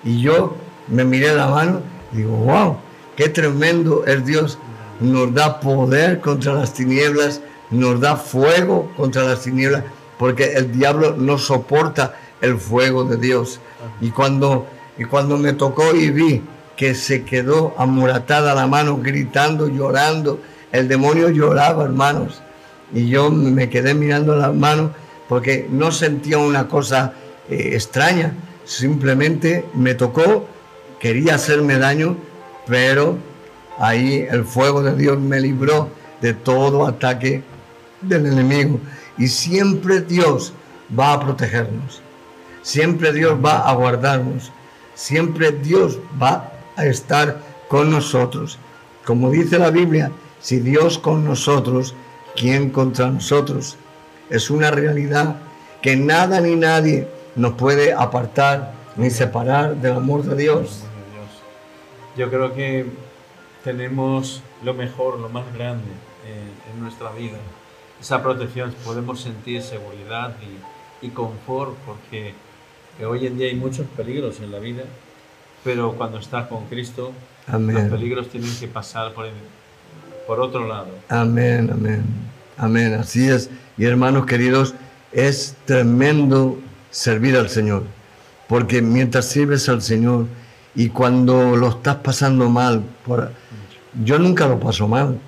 Y 0.04 0.22
yo 0.22 0.56
me 0.88 1.04
miré 1.04 1.34
la 1.34 1.48
mano 1.48 1.82
y 2.14 2.18
digo, 2.18 2.38
wow, 2.38 2.78
qué 3.16 3.28
tremendo 3.28 4.06
es 4.06 4.26
Dios 4.26 4.58
nos 5.02 5.34
da 5.34 5.60
poder 5.60 6.22
contra 6.22 6.54
las 6.54 6.74
tinieblas, 6.74 7.42
nos 7.72 8.00
da 8.00 8.16
fuego 8.16 8.92
contra 8.96 9.24
las 9.24 9.42
tinieblas, 9.42 9.84
porque 10.18 10.54
el 10.54 10.72
diablo 10.72 11.16
no 11.18 11.38
soporta 11.38 12.16
el 12.42 12.58
fuego 12.58 13.04
de 13.04 13.18
Dios. 13.18 13.60
Y 14.00 14.12
cuando, 14.12 14.68
y 14.98 15.06
cuando 15.06 15.38
me 15.38 15.54
tocó 15.54 15.96
y 15.96 16.10
vi 16.12 16.42
que 16.75 16.94
se 16.96 17.24
quedó 17.24 17.74
amuratada 17.78 18.54
la 18.54 18.68
mano, 18.68 19.00
gritando, 19.01 19.68
llorando, 19.68 20.40
el 20.72 20.88
demonio 20.88 21.30
lloraba, 21.30 21.84
hermanos. 21.84 22.42
Y 22.94 23.08
yo 23.08 23.32
me 23.32 23.70
quedé 23.70 23.94
mirando 23.94 24.36
las 24.36 24.54
manos 24.54 24.92
porque 25.28 25.68
no 25.70 25.92
sentía 25.92 26.38
una 26.38 26.68
cosa 26.68 27.13
eh, 27.50 27.72
extraña, 27.74 28.34
simplemente 28.66 29.66
me 29.74 29.96
tocó, 29.96 30.46
quería 31.00 31.36
hacerme 31.36 31.78
daño, 31.78 32.18
pero 32.68 33.18
Ahí 33.82 34.28
el 34.30 34.46
fuego 34.46 34.84
de 34.84 34.96
Dios 34.96 35.20
me 35.20 35.40
libró 35.40 35.90
de 36.22 36.36
todo 36.36 36.86
ataque 36.86 37.42
del 38.01 38.25
enemigo. 38.25 38.79
Y 39.17 39.27
siempre 39.27 40.01
Dios 40.01 40.53
va 40.98 41.13
a 41.13 41.20
protegernos. 41.20 42.01
Siempre 42.62 43.12
Dios 43.13 43.38
va 43.43 43.67
a 43.67 43.74
guardarnos. 43.74 44.51
Siempre 44.96 45.51
Dios 45.51 46.00
va 46.22 46.51
a 46.75 46.86
estar 46.86 47.39
con 47.67 47.89
nosotros. 47.89 48.58
Como 49.05 49.29
dice 49.29 49.58
la 49.58 49.72
Biblia, 49.72 50.12
si 50.39 50.60
Dios 50.60 51.00
con 51.00 51.24
nosotros, 51.25 51.96
¿quién 52.36 52.70
contra 52.70 53.10
nosotros? 53.10 53.77
Es 54.29 54.50
una 54.50 54.72
realidad 54.72 55.38
que 55.81 55.96
nada 55.96 56.39
ni 56.41 56.55
nadie 56.55 57.08
nos 57.36 57.53
puede 57.53 57.93
apartar 57.93 58.74
ni 58.96 59.10
separar 59.10 59.75
del 59.77 59.93
amor 59.93 60.24
de 60.24 60.36
Dios. 60.36 60.84
Yo 62.17 62.29
creo 62.29 62.53
que 62.53 62.86
tenemos 63.63 64.43
lo 64.63 64.74
mejor, 64.74 65.20
lo 65.20 65.29
más 65.29 65.46
grande 65.53 65.89
en 66.72 66.79
nuestra 66.79 67.12
vida. 67.12 67.38
Esa 68.01 68.24
protección, 68.24 68.74
podemos 68.84 69.22
sentir 69.22 69.62
seguridad 69.62 70.36
y, 71.01 71.10
confort 71.10 71.75
porque 71.86 72.34
hoy 73.05 73.27
en 73.27 73.38
día 73.38 73.48
hay 73.48 73.55
muchos 73.55 73.86
peligros 73.96 74.39
en 74.39 74.51
la 74.51 74.60
vida, 74.60 74.84
pero 75.63 75.93
cuando 75.93 76.17
estás 76.17 76.48
con 76.48 76.65
Cristo, 76.65 77.12
los 77.48 77.89
peligros 77.89 78.29
tienen 78.29 78.51
que 78.60 78.67
pasar 78.67 79.13
por, 79.13 79.27
por 80.27 80.39
otro 80.39 80.67
lado. 80.67 80.89
Amén, 81.10 81.70
amén, 81.72 82.03
amén. 82.58 82.93
Así 82.96 83.29
es. 83.29 83.50
Y 83.77 83.86
hermanos 83.86 84.25
queridos, 84.25 84.74
es 85.12 85.55
tremendo 85.65 86.58
servir 86.89 87.38
al 87.38 87.50
Señor, 87.50 87.84
porque 88.48 88.81
mientras 88.81 89.25
sirves 89.25 89.70
al 89.70 89.81
Señor 89.81 90.25
y 90.75 90.89
cuando 90.89 91.55
lo 91.55 91.70
estás 91.70 91.98
pasando 91.98 92.50
mal 92.50 92.84
por 93.05 93.31
yo 94.03 94.17
nunca 94.20 94.48
lo 94.48 94.60
paso 94.60 94.88
mal, 94.88 95.20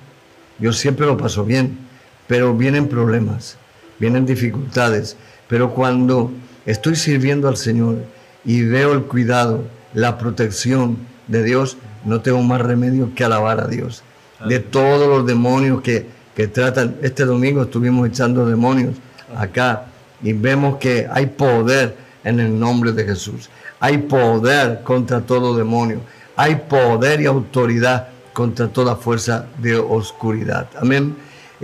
yo 0.58 0.72
siempre 0.72 1.06
lo 1.06 1.16
paso 1.16 1.44
bien, 1.44 1.78
pero 2.26 2.54
vienen 2.54 2.88
problemas, 2.88 3.56
vienen 3.98 4.26
dificultades, 4.26 5.16
pero 5.48 5.72
cuando 5.72 6.30
estoy 6.66 6.96
sirviendo 6.96 7.48
al 7.48 7.56
Señor 7.56 7.98
y 8.44 8.62
veo 8.62 8.92
el 8.92 9.02
cuidado, 9.02 9.64
la 9.92 10.18
protección 10.18 10.98
de 11.28 11.42
Dios, 11.42 11.76
no 12.04 12.20
tengo 12.20 12.42
más 12.42 12.60
remedio 12.60 13.14
que 13.14 13.24
alabar 13.24 13.60
a 13.60 13.68
Dios. 13.68 14.02
De 14.46 14.58
todos 14.58 15.08
los 15.08 15.26
demonios 15.26 15.80
que, 15.80 16.06
que 16.34 16.48
tratan, 16.48 16.96
este 17.02 17.24
domingo 17.24 17.62
estuvimos 17.62 18.08
echando 18.08 18.46
demonios 18.46 18.96
acá 19.36 19.86
y 20.22 20.32
vemos 20.32 20.76
que 20.76 21.06
hay 21.10 21.26
poder 21.26 21.96
en 22.24 22.40
el 22.40 22.58
nombre 22.58 22.92
de 22.92 23.04
Jesús. 23.04 23.48
Hay 23.80 23.98
poder 23.98 24.82
contra 24.82 25.20
todo 25.20 25.56
demonio. 25.56 26.00
Hay 26.36 26.56
poder 26.56 27.20
y 27.20 27.26
autoridad 27.26 28.08
contra 28.32 28.68
toda 28.68 28.96
fuerza 28.96 29.46
de 29.58 29.76
oscuridad. 29.76 30.68
Amén. 30.80 31.14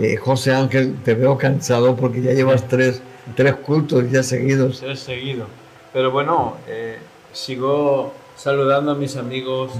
Eh, 0.01 0.17
José 0.17 0.51
Ángel, 0.51 0.95
te 1.03 1.13
veo 1.13 1.37
cansado 1.37 1.95
porque 1.95 2.23
ya 2.23 2.33
llevas 2.33 2.67
tres, 2.67 3.03
tres 3.35 3.53
cultos 3.55 4.09
ya 4.09 4.23
seguidos. 4.23 4.79
Tres 4.79 4.99
seguidos. 4.99 5.47
Pero 5.93 6.09
bueno, 6.09 6.57
eh, 6.67 6.97
sigo 7.33 8.11
saludando 8.35 8.93
a 8.93 8.95
mis 8.95 9.15
amigos 9.15 9.71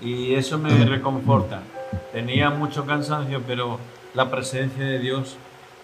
y 0.00 0.34
eso 0.34 0.58
me 0.58 0.70
reconforta. 0.86 1.60
Tenía 2.12 2.48
mucho 2.48 2.86
cansancio, 2.86 3.42
pero 3.46 3.78
la 4.14 4.30
presencia 4.30 4.82
de 4.82 4.98
Dios 4.98 5.36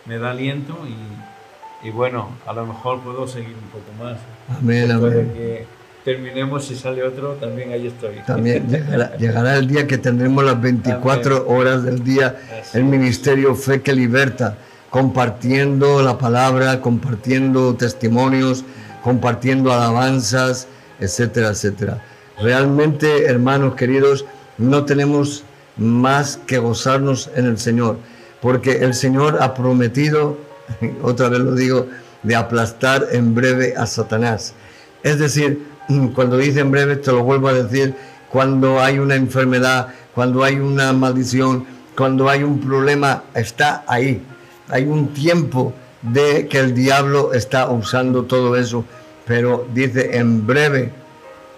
me 0.06 0.18
da 0.18 0.30
aliento 0.30 0.74
y, 0.88 1.86
y 1.86 1.90
bueno, 1.90 2.30
a 2.46 2.54
lo 2.54 2.64
mejor 2.64 3.00
puedo 3.00 3.28
seguir 3.28 3.54
un 3.54 3.68
poco 3.68 3.92
más. 4.02 4.18
Amén, 4.58 4.90
amén. 4.90 5.66
Terminemos 6.04 6.68
y 6.70 6.74
sale 6.74 7.04
otro, 7.04 7.34
también 7.34 7.70
ahí 7.70 7.86
estoy. 7.86 8.16
También 8.26 8.66
llegará, 9.18 9.56
el 9.56 9.68
día 9.68 9.86
que 9.86 9.98
tendremos 9.98 10.44
las 10.44 10.60
24 10.60 11.46
horas 11.46 11.84
del 11.84 12.02
día 12.02 12.36
el 12.74 12.84
ministerio 12.84 13.54
Fe 13.54 13.82
que 13.82 13.92
Liberta, 13.92 14.58
compartiendo 14.90 16.02
la 16.02 16.18
palabra, 16.18 16.80
compartiendo 16.80 17.76
testimonios, 17.76 18.64
compartiendo 19.04 19.72
alabanzas, 19.72 20.66
etcétera, 20.98 21.50
etcétera. 21.50 22.02
Realmente, 22.40 23.26
hermanos 23.26 23.76
queridos, 23.76 24.24
no 24.58 24.84
tenemos 24.84 25.44
más 25.76 26.36
que 26.46 26.58
gozarnos 26.58 27.30
en 27.36 27.46
el 27.46 27.58
Señor, 27.58 27.98
porque 28.40 28.84
el 28.84 28.94
Señor 28.94 29.38
ha 29.40 29.54
prometido, 29.54 30.36
otra 31.02 31.28
vez 31.28 31.38
lo 31.38 31.54
digo, 31.54 31.86
de 32.24 32.34
aplastar 32.34 33.06
en 33.12 33.36
breve 33.36 33.74
a 33.76 33.86
Satanás. 33.86 34.54
Es 35.02 35.18
decir, 35.18 35.71
cuando 36.14 36.36
dice 36.36 36.60
en 36.60 36.70
breve, 36.70 36.96
te 36.96 37.12
lo 37.12 37.22
vuelvo 37.22 37.48
a 37.48 37.52
decir, 37.52 37.94
cuando 38.30 38.80
hay 38.80 38.98
una 38.98 39.14
enfermedad, 39.14 39.88
cuando 40.14 40.44
hay 40.44 40.56
una 40.56 40.92
maldición, 40.92 41.66
cuando 41.96 42.28
hay 42.28 42.42
un 42.42 42.60
problema, 42.60 43.24
está 43.34 43.84
ahí. 43.86 44.22
Hay 44.68 44.84
un 44.84 45.08
tiempo 45.08 45.74
de 46.02 46.48
que 46.48 46.58
el 46.58 46.74
diablo 46.74 47.32
está 47.32 47.70
usando 47.70 48.24
todo 48.24 48.56
eso, 48.56 48.84
pero 49.26 49.66
dice 49.72 50.16
en 50.16 50.46
breve, 50.46 50.92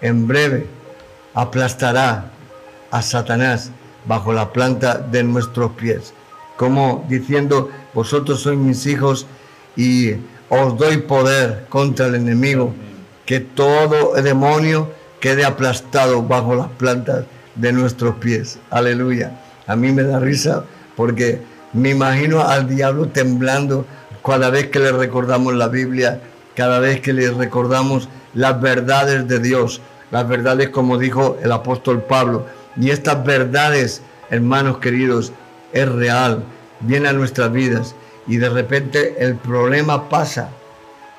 en 0.01 0.27
breve 0.27 0.67
aplastará 1.33 2.31
a 2.91 3.01
Satanás 3.01 3.71
bajo 4.05 4.33
la 4.33 4.51
planta 4.53 4.97
de 4.97 5.23
nuestros 5.23 5.71
pies, 5.71 6.13
como 6.57 7.05
diciendo, 7.09 7.69
vosotros 7.93 8.41
sois 8.41 8.57
mis 8.57 8.85
hijos 8.85 9.25
y 9.75 10.13
os 10.49 10.77
doy 10.77 10.97
poder 10.97 11.65
contra 11.69 12.05
el 12.07 12.15
enemigo, 12.15 12.73
que 13.25 13.39
todo 13.39 14.13
demonio 14.21 14.91
quede 15.19 15.45
aplastado 15.45 16.21
bajo 16.23 16.55
las 16.55 16.67
plantas 16.69 17.25
de 17.55 17.71
nuestros 17.71 18.15
pies. 18.15 18.59
Aleluya. 18.69 19.39
A 19.67 19.75
mí 19.75 19.91
me 19.91 20.03
da 20.03 20.19
risa 20.19 20.63
porque 20.95 21.41
me 21.73 21.89
imagino 21.89 22.41
al 22.41 22.67
diablo 22.67 23.07
temblando 23.07 23.85
cada 24.23 24.49
vez 24.49 24.67
que 24.67 24.79
le 24.79 24.91
recordamos 24.91 25.53
la 25.55 25.67
Biblia, 25.67 26.21
cada 26.55 26.79
vez 26.79 27.01
que 27.01 27.13
le 27.13 27.29
recordamos 27.31 28.09
las 28.33 28.59
verdades 28.61 29.27
de 29.27 29.39
Dios, 29.39 29.81
las 30.11 30.27
verdades 30.27 30.69
como 30.69 30.97
dijo 30.97 31.37
el 31.43 31.51
apóstol 31.51 32.03
Pablo. 32.03 32.45
Y 32.79 32.89
estas 32.89 33.23
verdades, 33.25 34.01
hermanos 34.29 34.79
queridos, 34.79 35.31
es 35.73 35.89
real, 35.89 36.43
viene 36.81 37.09
a 37.09 37.13
nuestras 37.13 37.51
vidas 37.51 37.95
y 38.27 38.37
de 38.37 38.49
repente 38.49 39.15
el 39.19 39.35
problema 39.35 40.09
pasa 40.09 40.49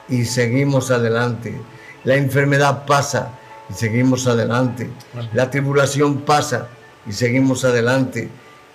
y 0.09 0.25
seguimos 0.25 0.91
adelante. 0.91 1.61
La 2.07 2.15
enfermedad 2.17 2.87
pasa 2.87 3.33
y 3.69 3.75
seguimos 3.75 4.27
adelante. 4.27 4.91
La 5.35 5.51
tribulación 5.51 6.23
pasa 6.23 6.69
y 7.07 7.13
seguimos 7.13 7.67
adelante. 7.67 8.31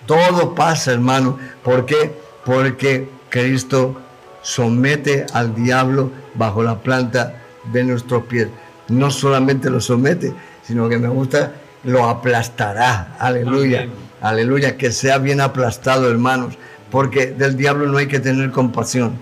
Todo 0.05 0.53
pasa, 0.53 0.91
hermano. 0.91 1.39
¿Por 1.63 1.87
qué? 1.87 2.13
Porque 2.45 3.09
Cristo 3.29 3.99
somete 4.43 5.25
al 5.33 5.55
diablo 5.55 6.11
bajo 6.35 6.61
la 6.61 6.77
planta 6.77 7.41
de 7.71 7.83
nuestros 7.83 8.25
pies. 8.25 8.49
No 8.89 9.09
solamente 9.09 9.71
lo 9.71 9.81
somete, 9.81 10.31
sino 10.61 10.87
que 10.87 10.99
me 10.99 11.07
gusta, 11.07 11.53
lo 11.85 12.07
aplastará. 12.07 13.15
Aleluya. 13.17 13.87
Aleluya. 14.21 14.77
Que 14.77 14.91
sea 14.91 15.17
bien 15.17 15.41
aplastado, 15.41 16.07
hermanos 16.07 16.55
porque 16.91 17.27
del 17.27 17.57
diablo 17.57 17.87
no 17.87 17.97
hay 17.97 18.07
que 18.07 18.19
tener 18.19 18.51
compasión. 18.51 19.13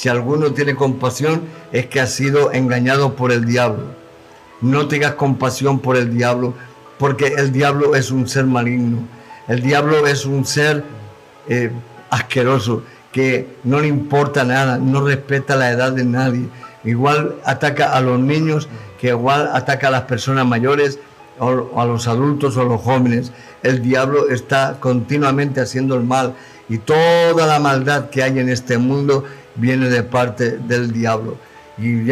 Si 0.00 0.08
alguno 0.08 0.54
tiene 0.54 0.74
compasión 0.74 1.42
es 1.72 1.84
que 1.88 2.00
ha 2.00 2.06
sido 2.06 2.52
engañado 2.52 3.16
por 3.16 3.32
el 3.32 3.44
diablo. 3.44 3.84
No 4.62 4.88
tengas 4.88 5.12
compasión 5.12 5.78
por 5.78 5.94
el 5.94 6.16
diablo, 6.16 6.54
porque 6.98 7.26
el 7.26 7.52
diablo 7.52 7.94
es 7.94 8.10
un 8.10 8.26
ser 8.26 8.46
maligno. 8.46 9.00
El 9.46 9.60
diablo 9.60 10.06
es 10.06 10.24
un 10.24 10.46
ser 10.46 10.84
eh, 11.50 11.70
asqueroso 12.08 12.82
que 13.12 13.58
no 13.62 13.78
le 13.78 13.88
importa 13.88 14.42
nada, 14.42 14.78
no 14.78 15.06
respeta 15.06 15.54
la 15.54 15.70
edad 15.70 15.92
de 15.92 16.06
nadie. 16.06 16.48
Igual 16.82 17.34
ataca 17.44 17.92
a 17.92 18.00
los 18.00 18.18
niños, 18.18 18.70
que 18.98 19.08
igual 19.08 19.50
ataca 19.52 19.88
a 19.88 19.90
las 19.90 20.02
personas 20.04 20.46
mayores, 20.46 20.98
o 21.38 21.78
a 21.78 21.84
los 21.84 22.08
adultos 22.08 22.56
o 22.56 22.62
a 22.62 22.64
los 22.64 22.80
jóvenes. 22.80 23.32
El 23.62 23.82
diablo 23.82 24.30
está 24.30 24.78
continuamente 24.80 25.60
haciendo 25.60 25.94
el 25.94 26.04
mal 26.04 26.36
y 26.70 26.78
toda 26.78 27.46
la 27.46 27.58
maldad 27.58 28.10
que 28.10 28.22
hay 28.22 28.38
en 28.38 28.48
este 28.48 28.78
mundo 28.78 29.24
viene 29.56 29.88
de 29.88 30.02
parte 30.02 30.58
del 30.58 30.92
diablo. 30.92 31.36
Y 31.78 32.02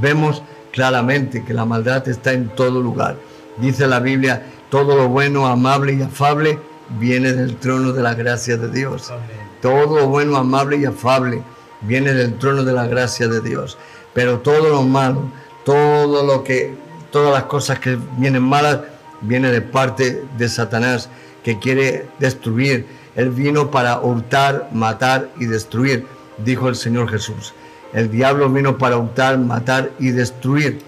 vemos 0.00 0.42
claramente 0.72 1.44
que 1.44 1.54
la 1.54 1.64
maldad 1.64 2.06
está 2.08 2.32
en 2.32 2.48
todo 2.48 2.80
lugar. 2.80 3.16
Dice 3.58 3.86
la 3.86 4.00
Biblia, 4.00 4.42
todo 4.70 4.96
lo 4.96 5.08
bueno, 5.08 5.46
amable 5.46 5.94
y 5.94 6.02
afable 6.02 6.58
viene 6.98 7.32
del 7.32 7.56
trono 7.56 7.92
de 7.92 8.02
la 8.02 8.14
gracia 8.14 8.56
de 8.56 8.70
Dios. 8.70 9.12
Todo 9.60 10.00
lo 10.00 10.08
bueno, 10.08 10.36
amable 10.36 10.78
y 10.78 10.84
afable 10.84 11.42
viene 11.82 12.12
del 12.12 12.38
trono 12.38 12.64
de 12.64 12.72
la 12.72 12.86
gracia 12.86 13.28
de 13.28 13.40
Dios. 13.40 13.78
Pero 14.14 14.40
todo 14.40 14.68
lo 14.68 14.82
malo, 14.82 15.30
todo 15.64 16.24
lo 16.24 16.42
que, 16.42 16.74
todas 17.10 17.32
las 17.32 17.44
cosas 17.44 17.78
que 17.78 17.98
vienen 18.18 18.42
malas, 18.42 18.80
viene 19.20 19.50
de 19.52 19.60
parte 19.60 20.24
de 20.36 20.48
Satanás 20.48 21.08
que 21.44 21.58
quiere 21.58 22.06
destruir 22.18 22.86
él 23.14 23.30
vino 23.30 23.70
para 23.70 24.00
hurtar, 24.00 24.70
matar 24.72 25.28
y 25.38 25.46
destruir, 25.46 26.06
dijo 26.38 26.68
el 26.68 26.76
Señor 26.76 27.08
Jesús. 27.08 27.54
El 27.92 28.10
diablo 28.10 28.48
vino 28.48 28.78
para 28.78 28.96
hurtar, 28.96 29.38
matar 29.38 29.90
y 29.98 30.10
destruir. 30.10 30.80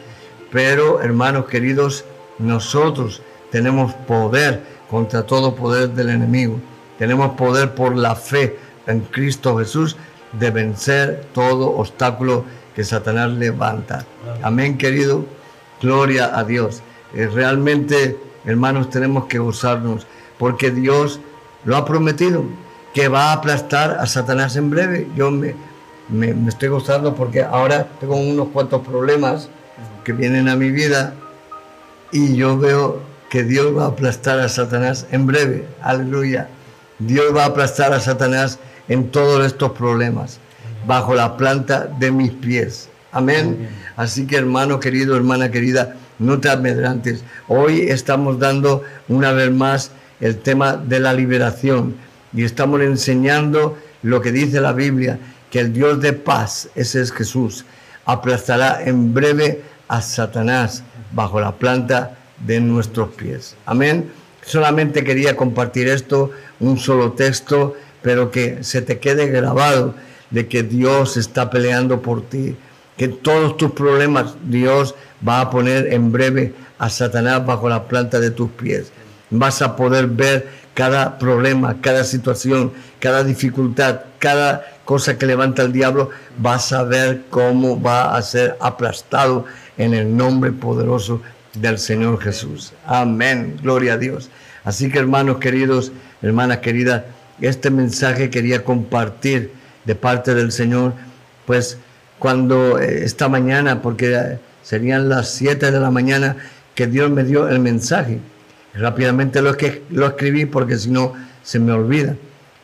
Pero, 0.51 1.03
hermanos 1.03 1.47
queridos, 1.47 2.05
nosotros 2.39 3.23
tenemos 3.51 3.93
poder 3.93 4.63
contra 4.91 5.25
todo 5.25 5.55
poder 5.55 5.91
del 5.91 6.11
enemigo. 6.11 6.59
Tenemos 6.99 7.37
poder 7.37 7.75
por 7.75 7.97
la 7.97 8.15
fe 8.15 8.57
en 8.87 9.01
Cristo 9.01 9.59
Jesús 9.59 9.97
de 10.33 10.51
vencer 10.51 11.27
todo 11.33 11.71
obstáculo 11.77 12.45
que 12.75 12.85
Satanás 12.85 13.31
levanta. 13.33 14.05
Amén, 14.43 14.79
querido. 14.79 15.25
Gloria 15.81 16.37
a 16.37 16.45
Dios. 16.45 16.83
Eh, 17.15 17.29
realmente, 17.33 18.19
hermanos, 18.45 18.91
tenemos 18.91 19.27
que 19.27 19.39
gozarnos 19.39 20.07
porque 20.39 20.71
Dios 20.71 21.21
lo 21.65 21.77
ha 21.77 21.85
prometido, 21.85 22.45
que 22.95 23.09
va 23.09 23.31
a 23.31 23.33
aplastar 23.35 23.99
a 24.01 24.07
Satanás 24.07 24.57
en 24.57 24.71
breve. 24.71 25.09
Yo 25.17 25.31
me, 25.31 25.55
me, 26.09 26.49
estoy 26.49 26.69
gozando 26.69 27.15
porque 27.15 27.43
ahora 27.43 27.89
tengo 28.01 28.17
unos 28.17 28.49
cuantos 28.49 28.87
problemas 28.87 29.49
que 30.05 30.13
vienen 30.13 30.49
a 30.49 30.55
mi 30.55 30.71
vida 30.71 31.13
y 32.13 32.37
yo 32.37 32.57
veo 32.57 33.03
que 33.29 33.43
Dios 33.43 33.77
va 33.77 33.85
a 33.85 33.89
aplastar 33.89 34.39
a 34.39 34.49
Satanás 34.49 35.07
en 35.11 35.27
breve. 35.27 35.67
Aleluya. 35.83 36.49
Dios 37.01 37.35
va 37.37 37.43
a 37.43 37.47
aplastar 37.47 37.93
a 37.93 37.99
Satanás 37.99 38.61
en 38.89 39.11
todos 39.11 39.45
estos 39.45 39.73
problemas, 39.73 40.39
bajo 40.87 41.15
la 41.15 41.37
planta 41.37 41.89
de 41.99 42.13
mis 42.13 42.31
pies. 42.31 42.89
Amén. 43.11 43.69
Así 43.97 44.27
que 44.27 44.37
hermano 44.37 44.79
querido, 44.79 45.17
hermana 45.17 45.51
querida, 45.51 45.97
no 46.21 46.39
te 46.39 46.49
amedrantes. 46.49 47.25
Hoy 47.49 47.89
estamos 47.89 48.39
dando 48.39 48.83
una 49.09 49.33
vez 49.33 49.51
más 49.51 49.91
el 50.21 50.39
tema 50.39 50.77
de 50.77 51.01
la 51.01 51.13
liberación 51.13 51.97
y 52.35 52.45
estamos 52.45 52.81
enseñando 52.81 53.79
lo 54.03 54.21
que 54.21 54.33
dice 54.33 54.61
la 54.61 54.73
Biblia, 54.73 55.19
que 55.51 55.61
el 55.61 55.73
Dios 55.73 56.01
de 56.01 56.13
paz, 56.13 56.69
ese 56.75 57.01
es 57.01 57.13
Jesús, 57.13 57.65
aplastará 58.05 58.83
en 58.85 59.15
breve 59.15 59.63
a 59.89 60.03
Satanás 60.03 60.83
bajo 61.13 61.41
la 61.41 61.53
planta 61.53 62.19
de 62.45 62.61
nuestros 62.61 63.11
pies. 63.11 63.57
Amén. 63.65 64.11
Solamente 64.43 65.05
quería 65.05 65.37
compartir 65.37 65.89
esto, 65.89 66.31
un 66.61 66.79
solo 66.79 67.13
texto, 67.13 67.75
pero 68.03 68.31
que 68.31 68.63
se 68.63 68.83
te 68.83 68.99
quede 68.99 69.29
grabado 69.29 69.95
de 70.31 70.49
que 70.49 70.63
Dios 70.63 71.17
está 71.17 71.49
peleando 71.49 72.03
por 72.03 72.29
ti, 72.29 72.57
que 72.97 73.09
todos 73.09 73.57
tus 73.57 73.71
problemas 73.71 74.35
Dios 74.45 74.95
va 75.27 75.41
a 75.41 75.51
poner 75.51 75.93
en 75.93 76.13
breve 76.13 76.53
a 76.79 76.91
Satanás 76.91 77.47
bajo 77.47 77.69
la 77.69 77.85
planta 77.85 78.21
de 78.21 78.31
tus 78.31 78.51
pies 78.51 78.93
vas 79.39 79.63
a 79.63 79.77
poder 79.77 80.07
ver 80.07 80.64
cada 80.75 81.19
problema, 81.19 81.81
cada 81.81 82.05
situación, 82.05 82.73
cada 82.99 83.23
dificultad, 83.23 84.01
cada 84.19 84.67
cosa 84.85 85.17
que 85.17 85.27
levanta 85.27 85.63
el 85.63 85.73
diablo, 85.73 86.11
vas 86.37 86.73
a 86.73 86.83
ver 86.83 87.23
cómo 87.31 87.81
va 87.81 88.17
a 88.17 88.23
ser 88.23 88.57
aplastado 88.61 89.47
en 89.79 89.95
el 89.95 90.15
nombre 90.17 90.53
poderoso 90.53 91.23
del 91.55 91.79
Señor 91.79 92.21
Jesús. 92.21 92.73
Amén, 92.85 93.57
gloria 93.63 93.95
a 93.95 93.99
Dios. 93.99 94.31
Así 94.65 94.91
que 94.91 94.99
hermanos 94.99 95.39
queridos, 95.39 95.93
hermanas 96.23 96.59
queridas, 96.59 97.05
este 97.41 97.71
mensaje 97.71 98.31
quería 98.31 98.65
compartir 98.65 99.53
de 99.85 99.95
parte 99.95 100.35
del 100.35 100.51
Señor, 100.51 100.95
pues 101.47 101.79
cuando 102.19 102.79
eh, 102.79 103.05
esta 103.05 103.29
mañana, 103.29 103.83
porque 103.83 104.39
serían 104.63 105.09
las 105.09 105.31
7 105.35 105.71
de 105.71 105.81
la 105.81 105.91
mañana, 105.91 106.37
que 106.75 106.87
Dios 106.87 107.11
me 107.11 107.23
dio 107.23 107.49
el 107.49 107.61
mensaje 107.61 108.19
Rápidamente 108.75 109.41
lo, 109.41 109.57
que, 109.57 109.83
lo 109.91 110.07
escribí 110.07 110.47
porque 110.47 110.77
si 110.77 110.91
no 110.91 111.13
se 111.43 111.59
me 111.59 111.73
olvida. 111.73 112.17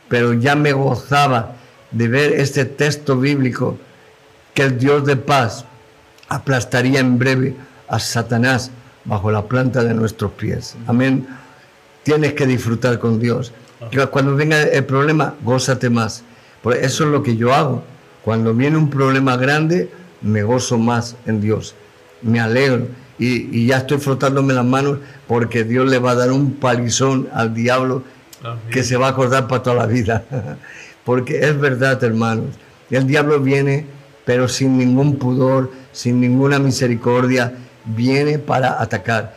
Pero 0.09 0.33
ya 0.33 0.57
me 0.57 0.73
gozaba 0.73 1.57
de 1.91 2.09
ver 2.09 2.33
este 2.33 2.65
texto 2.65 3.17
bíblico 3.17 3.79
que 4.55 4.63
el 4.63 4.79
Dios 4.79 5.07
de 5.07 5.17
paz 5.17 5.65
aplastaría 6.29 7.01
en 7.01 7.19
breve 7.19 7.55
a 7.89 7.99
Satanás 7.99 8.71
bajo 9.05 9.31
la 9.31 9.47
planta 9.47 9.85
de 9.85 9.95
nuestros 9.95 10.33
pies. 10.33 10.77
Amén. 10.87 11.27
Tienes 12.03 12.35
que 12.35 12.47
disfrutar 12.47 12.99
con 12.99 13.21
Dios. 13.21 13.53
Cuando 14.11 14.37
venga 14.37 14.63
el 14.63 14.85
problema, 14.85 15.35
gózate 15.43 15.91
más. 15.91 16.23
eso 16.81 17.05
es 17.05 17.11
lo 17.11 17.23
que 17.23 17.37
yo 17.37 17.55
hago. 17.55 17.83
Cuando 18.25 18.55
viene 18.55 18.77
un 18.77 18.91
problema 18.91 19.37
grande, 19.37 19.91
me 20.21 20.43
gozo 20.43 20.79
más 20.79 21.17
en 21.27 21.41
Dios. 21.41 21.75
Me 22.23 22.41
alegro. 22.41 22.87
Y, 23.21 23.67
ya 23.67 23.77
estoy 23.77 23.99
frotándome 23.99 24.55
las 24.55 24.65
manos 24.65 24.99
porque 25.29 25.63
Dios 25.63 25.89
le 25.89 25.99
va 25.99 26.13
a 26.13 26.15
dar 26.15 26.33
un 26.33 26.55
palizón 26.55 27.29
al 27.35 27.53
diablo 27.53 28.03
que 28.71 28.83
se 28.83 28.97
va 28.97 29.09
a 29.09 29.11
acordar 29.11 29.47
para 29.47 29.63
toda 29.63 29.77
la 29.77 29.87
vida. 29.87 30.25
porque 31.05 31.41
es 31.41 31.61
verdad, 31.61 32.03
hermanos. 32.03 32.47
El 32.91 33.07
diablo 33.07 33.39
viene, 33.39 33.85
pero 34.25 34.49
sin 34.49 34.79
ningún 34.79 35.17
pudor, 35.17 35.71
sin 35.93 36.19
ninguna 36.19 36.59
misericordia, 36.59 37.53
viene 37.85 38.39
para 38.39 38.81
atacar. 38.81 39.37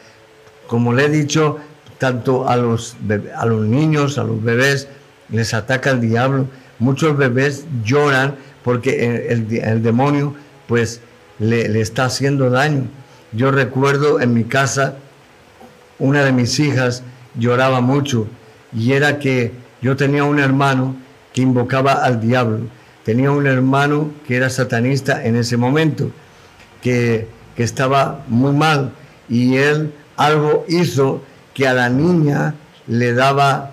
Como 0.67 0.93
le 0.93 1.05
he 1.05 1.09
dicho, 1.09 1.57
tanto 1.97 2.47
a 2.47 2.55
los, 2.55 2.95
a 3.35 3.45
los 3.45 3.65
niños, 3.65 4.17
a 4.17 4.23
los 4.23 4.41
bebés, 4.41 4.87
les 5.29 5.53
ataca 5.53 5.91
el 5.91 5.99
diablo. 5.99 6.47
Muchos 6.79 7.17
bebés 7.17 7.65
lloran 7.83 8.35
porque 8.63 9.27
el, 9.29 9.83
demonio 9.83 10.33
pues 10.67 11.01
le, 11.37 11.67
le, 11.67 11.81
está 11.81 12.05
haciendo 12.05 12.49
daño. 12.49 12.87
Yo 13.35 13.51
recuerdo 13.51 14.19
en 14.19 14.33
mi 14.33 14.43
casa, 14.43 14.95
una 15.99 16.23
de 16.23 16.31
mis 16.31 16.59
hijas 16.59 17.03
lloraba 17.35 17.81
mucho 17.81 18.27
y 18.75 18.93
era 18.93 19.19
que 19.19 19.51
yo 19.81 19.95
tenía 19.95 20.23
un 20.23 20.39
hermano 20.39 20.95
que 21.33 21.41
invocaba 21.41 21.93
al 21.93 22.21
diablo. 22.21 22.59
Tenía 23.03 23.31
un 23.31 23.47
hermano 23.47 24.11
que 24.27 24.35
era 24.35 24.49
satanista 24.49 25.25
en 25.25 25.35
ese 25.35 25.57
momento, 25.57 26.11
que, 26.81 27.27
que 27.55 27.63
estaba 27.63 28.23
muy 28.27 28.53
mal 28.53 28.91
y 29.27 29.57
él 29.57 29.93
algo 30.15 30.65
hizo 30.69 31.23
que 31.53 31.67
a 31.67 31.73
la 31.73 31.89
niña 31.89 32.55
le 32.87 33.13
daba 33.13 33.71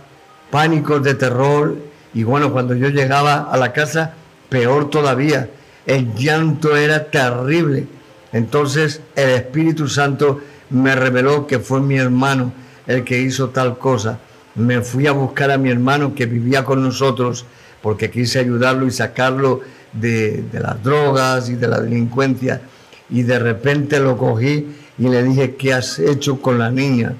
pánicos 0.50 1.02
de 1.02 1.14
terror 1.14 1.76
y 2.12 2.22
bueno, 2.24 2.52
cuando 2.52 2.74
yo 2.74 2.88
llegaba 2.88 3.48
a 3.50 3.56
la 3.56 3.72
casa 3.72 4.14
peor 4.48 4.90
todavía. 4.90 5.48
El 5.86 6.14
llanto 6.14 6.76
era 6.76 7.10
terrible. 7.10 7.86
Entonces 8.32 9.00
el 9.16 9.30
Espíritu 9.30 9.88
Santo 9.88 10.40
me 10.70 10.94
reveló 10.94 11.46
que 11.46 11.58
fue 11.58 11.80
mi 11.80 11.96
hermano 11.96 12.52
el 12.86 13.04
que 13.04 13.20
hizo 13.20 13.50
tal 13.50 13.78
cosa. 13.78 14.18
Me 14.54 14.80
fui 14.80 15.06
a 15.06 15.12
buscar 15.12 15.50
a 15.50 15.58
mi 15.58 15.70
hermano 15.70 16.14
que 16.14 16.26
vivía 16.26 16.64
con 16.64 16.82
nosotros 16.82 17.44
porque 17.82 18.10
quise 18.10 18.38
ayudarlo 18.38 18.86
y 18.86 18.90
sacarlo 18.90 19.60
de, 19.92 20.44
las 20.52 20.82
drogas 20.82 21.48
y 21.48 21.54
de 21.54 21.68
la 21.68 21.80
delincuencia. 21.80 22.60
Y 23.08 23.22
de 23.22 23.38
repente 23.38 23.98
lo 23.98 24.16
cogí 24.16 24.66
y 24.98 25.08
le 25.08 25.22
dije, 25.22 25.56
¿qué 25.56 25.72
has 25.72 25.98
hecho 25.98 26.40
con 26.40 26.58
la 26.58 26.70
niña? 26.70 27.14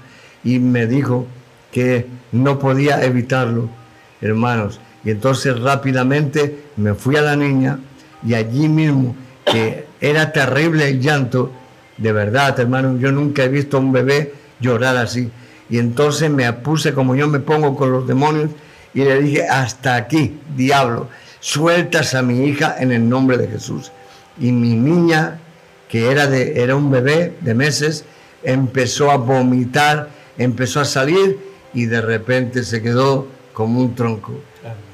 Y 0.44 0.58
me 0.58 0.86
dijo 0.86 1.26
que 1.72 2.06
no 2.32 2.58
podía 2.58 3.02
evitarlo, 3.04 3.68
hermanos. 4.20 4.80
Y 5.04 5.10
entonces 5.10 5.58
rápidamente 5.58 6.64
me 6.76 6.94
fui 6.94 7.16
a 7.16 7.22
la 7.22 7.36
niña 7.36 7.78
y 8.26 8.34
allí 8.34 8.68
mismo, 8.68 9.16
que 9.50 9.86
era 10.00 10.32
terrible 10.32 10.88
el 10.88 11.00
llanto, 11.00 11.50
de 11.96 12.12
verdad, 12.12 12.58
hermano, 12.58 12.98
yo 12.98 13.12
nunca 13.12 13.44
he 13.44 13.48
visto 13.48 13.76
a 13.76 13.80
un 13.80 13.92
bebé 13.92 14.34
llorar 14.60 14.96
así. 14.96 15.30
Y 15.68 15.78
entonces 15.78 16.30
me 16.30 16.50
puse 16.54 16.94
como 16.94 17.14
yo 17.14 17.28
me 17.28 17.40
pongo 17.40 17.76
con 17.76 17.92
los 17.92 18.06
demonios 18.06 18.50
y 18.94 19.04
le 19.04 19.20
dije, 19.20 19.46
hasta 19.46 19.96
aquí, 19.96 20.38
diablo, 20.56 21.08
sueltas 21.38 22.14
a 22.14 22.22
mi 22.22 22.46
hija 22.46 22.76
en 22.78 22.92
el 22.92 23.08
nombre 23.08 23.36
de 23.36 23.48
Jesús. 23.48 23.92
Y 24.40 24.52
mi 24.52 24.74
niña, 24.74 25.38
que 25.88 26.10
era, 26.10 26.26
de, 26.26 26.62
era 26.62 26.74
un 26.74 26.90
bebé 26.90 27.36
de 27.40 27.54
meses, 27.54 28.04
empezó 28.42 29.10
a 29.10 29.16
vomitar, 29.16 30.08
empezó 30.38 30.80
a 30.80 30.84
salir 30.84 31.38
y 31.74 31.86
de 31.86 32.00
repente 32.00 32.64
se 32.64 32.82
quedó 32.82 33.28
como 33.52 33.80
un 33.80 33.94
tronco 33.94 34.32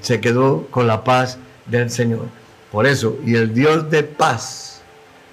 se 0.00 0.20
quedó 0.20 0.66
con 0.70 0.86
la 0.86 1.02
paz 1.02 1.38
del 1.66 1.90
Señor. 1.90 2.26
Por 2.70 2.86
eso, 2.86 3.18
y 3.24 3.34
el 3.34 3.52
Dios 3.52 3.90
de 3.90 4.02
paz 4.04 4.65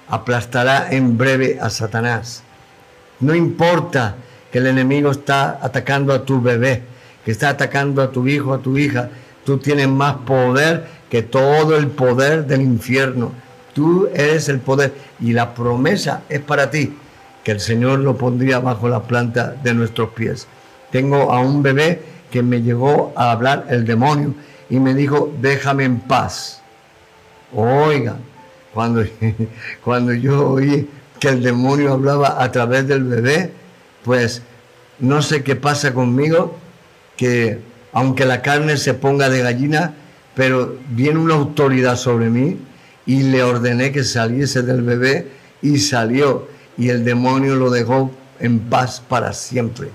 aplastará 0.08 0.92
en 0.92 1.18
breve 1.18 1.58
a 1.62 1.70
Satanás. 1.70 2.44
No 3.20 3.34
importa 3.34 4.16
que 4.52 4.60
el 4.60 4.68
enemigo 4.68 5.12
está 5.12 5.60
atacando 5.62 6.14
a 6.14 6.26
tu 6.26 6.42
bebé, 6.42 6.84
que 7.26 7.32
está 7.32 7.50
atacando 7.50 8.02
a 8.02 8.12
tu 8.12 8.28
hijo, 8.28 8.54
a 8.54 8.60
tu 8.60 8.78
hija, 8.78 9.10
tú 9.46 9.58
tienes 9.58 9.88
más 9.88 10.18
poder 10.26 10.86
que 11.10 11.22
todo 11.22 11.78
el 11.78 11.88
poder 11.88 12.46
del 12.46 12.62
infierno. 12.62 13.32
Tú 13.74 14.08
eres 14.14 14.50
el 14.50 14.60
poder 14.60 14.94
y 15.20 15.34
la 15.34 15.54
promesa 15.54 16.22
es 16.30 16.40
para 16.42 16.70
ti, 16.70 16.96
que 17.44 17.52
el 17.52 17.60
Señor 17.60 18.00
lo 18.00 18.18
pondría 18.18 18.60
bajo 18.60 18.88
la 18.88 19.04
planta 19.04 19.56
de 19.64 19.74
nuestros 19.74 20.10
pies. 20.10 20.48
Tengo 20.92 21.32
a 21.32 21.40
un 21.40 21.64
bebé 21.64 22.02
que 22.30 22.44
me 22.44 22.62
llegó 22.62 23.14
a 23.16 23.32
hablar 23.32 23.66
el 23.70 23.86
demonio 23.86 24.36
y 24.70 24.80
me 24.80 24.94
dijo, 24.94 25.32
déjame 25.42 25.86
en 25.86 26.00
paz. 26.00 26.62
Oiga, 27.56 28.18
cuando, 28.74 29.04
cuando 29.84 30.14
yo 30.14 30.50
oí 30.50 30.90
que 31.20 31.30
el 31.30 31.44
demonio 31.44 31.94
hablaba 31.94 32.44
a 32.44 32.52
través 32.52 32.88
del 32.88 33.04
bebé, 33.04 33.52
pues 34.04 34.42
no 35.00 35.22
sé 35.22 35.44
qué 35.44 35.56
pasa 35.56 35.94
conmigo, 35.94 36.58
que 37.16 37.60
aunque 37.94 38.26
la 38.26 38.42
carne 38.42 38.78
se 38.78 38.94
ponga 38.94 39.30
de 39.30 39.42
gallina, 39.42 39.94
pero 40.36 40.78
viene 40.90 41.20
una 41.20 41.36
autoridad 41.36 41.96
sobre 41.96 42.30
mí 42.30 42.58
y 43.06 43.24
le 43.24 43.44
ordené 43.44 43.92
que 43.92 44.04
saliese 44.04 44.64
del 44.64 44.82
bebé 44.82 45.28
y 45.62 45.78
salió 45.78 46.48
y 46.78 46.90
el 46.90 47.06
demonio 47.06 47.56
lo 47.56 47.70
dejó 47.70 48.12
en 48.40 48.60
paz 48.60 49.02
para 49.08 49.34
siempre. 49.34 49.90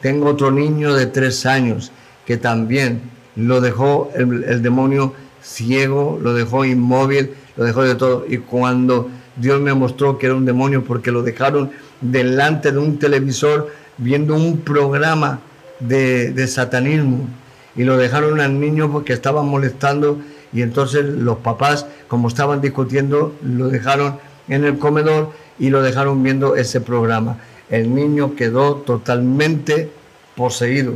Tengo 0.00 0.26
otro 0.26 0.50
niño 0.50 0.94
de 0.94 1.06
tres 1.06 1.46
años 1.46 1.92
que 2.26 2.36
también 2.36 3.00
lo 3.36 3.60
dejó 3.60 4.10
el, 4.14 4.62
demonio 4.62 5.14
ciego, 5.42 6.18
lo 6.20 6.34
dejó 6.34 6.64
inmóvil, 6.64 7.34
lo 7.56 7.64
dejó 7.64 7.82
de 7.82 7.94
todo. 7.94 8.24
Y 8.28 8.38
cuando 8.38 9.10
Dios 9.36 9.60
me 9.60 9.74
mostró 9.74 10.18
que 10.18 10.26
era 10.26 10.34
un 10.34 10.44
demonio, 10.44 10.84
porque 10.84 11.10
lo 11.10 11.22
dejaron 11.22 11.70
delante 12.00 12.72
de 12.72 12.78
un 12.78 12.98
televisor 12.98 13.70
viendo 13.98 14.34
un 14.34 14.58
programa 14.58 15.40
de, 15.80 16.46
satanismo, 16.46 17.28
y 17.76 17.84
lo 17.84 17.96
dejaron 17.96 18.40
al 18.40 18.58
niño 18.60 18.90
porque 18.90 19.12
estaba 19.12 19.42
molestando, 19.42 20.18
y 20.52 20.62
entonces 20.62 21.04
los 21.04 21.38
papás, 21.38 21.86
como 22.06 22.28
estaban 22.28 22.60
discutiendo, 22.60 23.34
lo 23.42 23.68
dejaron 23.68 24.18
en 24.48 24.64
el 24.64 24.78
comedor 24.78 25.32
y 25.58 25.70
lo 25.70 25.82
dejaron 25.82 26.22
viendo 26.22 26.54
ese 26.54 26.80
programa. 26.80 27.38
El 27.70 27.94
niño 27.94 28.36
quedó 28.36 28.76
totalmente 28.76 29.90
poseído 30.36 30.94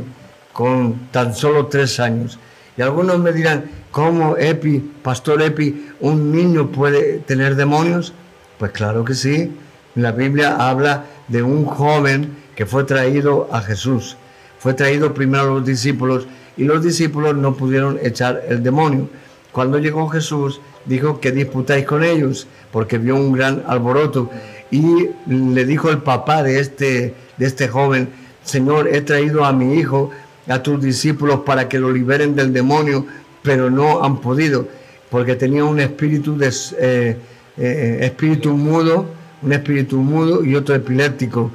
con 0.53 1.07
tan 1.11 1.35
solo 1.35 1.67
tres 1.67 1.99
años. 1.99 2.39
Y 2.79 2.81
algunos 2.81 3.19
me 3.19 3.33
dirán, 3.33 3.65
¿cómo 3.91 4.37
Epi, 4.37 4.79
Pastor 5.03 5.41
Epi, 5.41 5.89
un 5.99 6.31
niño 6.31 6.71
puede 6.71 7.19
tener 7.19 7.57
demonios? 7.57 8.13
Pues 8.57 8.71
claro 8.71 9.03
que 9.03 9.15
sí. 9.15 9.51
La 9.95 10.13
Biblia 10.13 10.55
habla 10.55 11.03
de 11.27 11.43
un 11.43 11.65
joven 11.65 12.37
que 12.55 12.65
fue 12.65 12.85
traído 12.85 13.49
a 13.51 13.59
Jesús. 13.59 14.15
Fue 14.59 14.73
traído 14.73 15.13
primero 15.13 15.43
a 15.43 15.47
los 15.47 15.65
discípulos 15.65 16.25
y 16.55 16.63
los 16.63 16.81
discípulos 16.81 17.35
no 17.35 17.53
pudieron 17.53 17.99
echar 18.01 18.43
el 18.47 18.63
demonio. 18.63 19.09
Cuando 19.51 19.77
llegó 19.77 20.07
Jesús, 20.07 20.61
dijo 20.85 21.19
que 21.19 21.33
disputáis 21.33 21.85
con 21.85 22.05
ellos, 22.05 22.47
porque 22.71 22.97
vio 22.97 23.17
un 23.17 23.33
gran 23.33 23.61
alboroto. 23.67 24.29
Y 24.71 25.09
le 25.27 25.65
dijo 25.65 25.89
el 25.89 25.97
papá 25.97 26.43
de 26.43 26.61
este, 26.61 27.13
de 27.35 27.45
este 27.45 27.67
joven, 27.67 28.07
Señor, 28.45 28.87
he 28.87 29.01
traído 29.01 29.43
a 29.43 29.51
mi 29.51 29.73
hijo 29.73 30.11
a 30.49 30.63
tus 30.63 30.81
discípulos 30.81 31.41
para 31.45 31.69
que 31.69 31.79
lo 31.79 31.91
liberen 31.91 32.35
del 32.35 32.51
demonio, 32.51 33.05
pero 33.43 33.69
no 33.69 34.03
han 34.03 34.19
podido, 34.19 34.67
porque 35.09 35.35
tenía 35.35 35.63
un 35.63 35.79
espíritu, 35.79 36.37
eh, 36.41 37.17
eh, 37.57 37.97
espíritu 38.01 38.55
mudo, 38.57 39.05
un 39.41 39.53
espíritu 39.53 39.97
mudo 39.97 40.43
y 40.43 40.55
otro 40.55 40.75
epiléptico. 40.75 41.51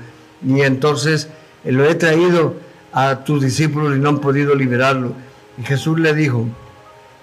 Y 0.46 0.61
entonces 0.61 1.28
eh, 1.64 1.72
lo 1.72 1.85
he 1.85 1.94
traído 1.96 2.54
a 2.92 3.24
tus 3.24 3.42
discípulos 3.42 3.96
y 3.96 4.00
no 4.00 4.11
han 4.11 4.20
podido 4.20 4.54
liberarlo. 4.54 5.12
Y 5.59 5.64
Jesús 5.64 5.98
le 5.98 6.14
dijo, 6.14 6.46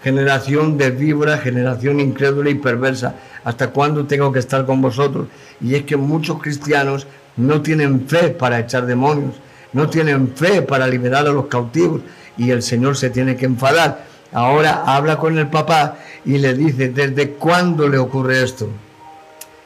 generación 0.03 0.77
de 0.77 0.91
víbora, 0.91 1.37
generación 1.37 2.01
incrédula 2.01 2.49
y 2.49 2.55
perversa, 2.55 3.15
¿hasta 3.45 3.69
cuándo 3.69 4.05
tengo 4.05 4.31
que 4.33 4.39
estar 4.39 4.65
con 4.65 4.81
vosotros? 4.81 5.27
Y 5.61 5.75
es 5.75 5.83
que 5.83 5.95
muchos 5.95 6.41
cristianos 6.41 7.07
no 7.37 7.61
tienen 7.61 8.07
fe 8.07 8.29
para 8.29 8.59
echar 8.59 8.85
demonios 8.85 9.35
no 9.73 9.89
tienen 9.89 10.33
fe 10.35 10.61
para 10.61 10.87
liberar 10.87 11.27
a 11.27 11.31
los 11.31 11.47
cautivos 11.47 12.01
y 12.37 12.51
el 12.51 12.61
Señor 12.61 12.97
se 12.97 13.09
tiene 13.09 13.35
que 13.35 13.45
enfadar. 13.45 14.05
Ahora 14.31 14.83
habla 14.85 15.17
con 15.17 15.37
el 15.37 15.47
papá 15.47 15.97
y 16.25 16.37
le 16.37 16.53
dice, 16.53 16.89
¿desde 16.89 17.31
cuándo 17.31 17.87
le 17.87 17.97
ocurre 17.97 18.43
esto? 18.43 18.69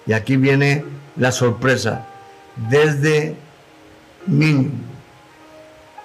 Y 0.06 0.13
aquí 0.13 0.38
viene 0.38 0.84
la 1.18 1.32
sorpresa, 1.32 2.06
desde 2.70 3.36
niño. 4.28 4.72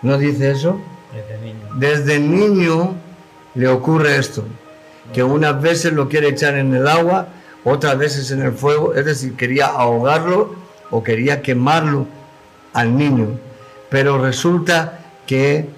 ¿No 0.03 0.19
dice 0.19 0.51
eso? 0.51 0.81
Desde 1.13 1.45
niño. 1.45 1.61
Desde 1.77 2.19
niño 2.19 2.95
le 3.55 3.69
ocurre 3.69 4.17
esto, 4.17 4.45
que 5.13 5.23
unas 5.23 5.61
veces 5.61 5.93
lo 5.93 6.09
quiere 6.09 6.29
echar 6.29 6.55
en 6.55 6.75
el 6.75 6.87
agua, 6.87 7.29
otras 7.65 7.99
veces 7.99 8.31
en 8.31 8.43
el 8.43 8.53
fuego, 8.53 8.95
es 8.95 9.05
decir, 9.05 9.37
quería 9.37 9.67
ahogarlo 9.67 10.55
o 10.91 11.03
quería 11.03 11.43
quemarlo 11.43 12.07
al 12.73 12.97
niño. 12.97 13.39
Pero 13.91 14.19
resulta 14.19 15.01
que 15.27 15.69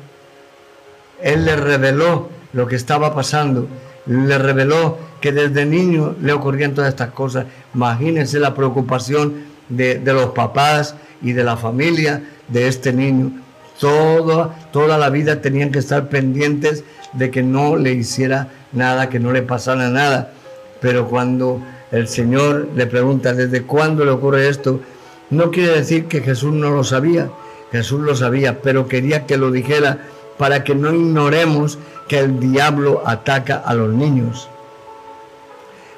él 1.22 1.44
le 1.44 1.56
reveló 1.56 2.28
lo 2.52 2.66
que 2.66 2.76
estaba 2.76 3.14
pasando, 3.14 3.66
le 4.06 4.38
reveló 4.38 4.98
que 5.20 5.32
desde 5.32 5.64
niño 5.64 6.16
le 6.20 6.32
ocurrían 6.32 6.74
todas 6.74 6.90
estas 6.90 7.10
cosas. 7.12 7.46
Imagínense 7.74 8.38
la 8.38 8.54
preocupación 8.54 9.44
de, 9.68 10.00
los 10.04 10.30
papás 10.30 10.94
y 11.22 11.32
de 11.32 11.44
la 11.44 11.56
familia 11.56 12.22
de 12.48 12.68
este 12.68 12.92
niño. 12.92 13.32
Toda, 13.80 14.54
toda 14.72 14.98
la 14.98 15.08
vida 15.08 15.40
tenían 15.40 15.70
que 15.70 15.78
estar 15.78 16.08
pendientes 16.08 16.84
de 17.14 17.30
que 17.30 17.42
no 17.42 17.76
le 17.76 17.92
hiciera 17.92 18.48
nada, 18.72 19.08
que 19.08 19.20
no 19.20 19.32
le 19.32 19.42
pasara 19.42 19.88
nada. 19.88 20.32
Pero 20.80 21.08
cuando 21.08 21.62
el 21.90 22.08
Señor 22.08 22.68
le 22.74 22.86
pregunta 22.86 23.32
desde 23.32 23.62
cuándo 23.62 24.04
le 24.04 24.10
ocurre 24.10 24.48
esto, 24.48 24.80
no 25.30 25.50
quiere 25.50 25.76
decir 25.76 26.06
que 26.06 26.20
Jesús 26.20 26.52
no 26.52 26.70
lo 26.70 26.84
sabía, 26.84 27.30
Jesús 27.72 28.00
lo 28.00 28.14
sabía, 28.14 28.60
pero 28.60 28.86
quería 28.86 29.26
que 29.26 29.36
lo 29.36 29.50
dijera 29.50 29.98
para 30.38 30.62
que 30.62 30.74
no 30.74 30.92
ignoremos 30.92 31.78
que 32.06 32.18
el 32.18 32.38
diablo 32.38 33.02
ataca 33.06 33.56
a 33.56 33.74
los 33.74 33.92
niños, 33.92 34.48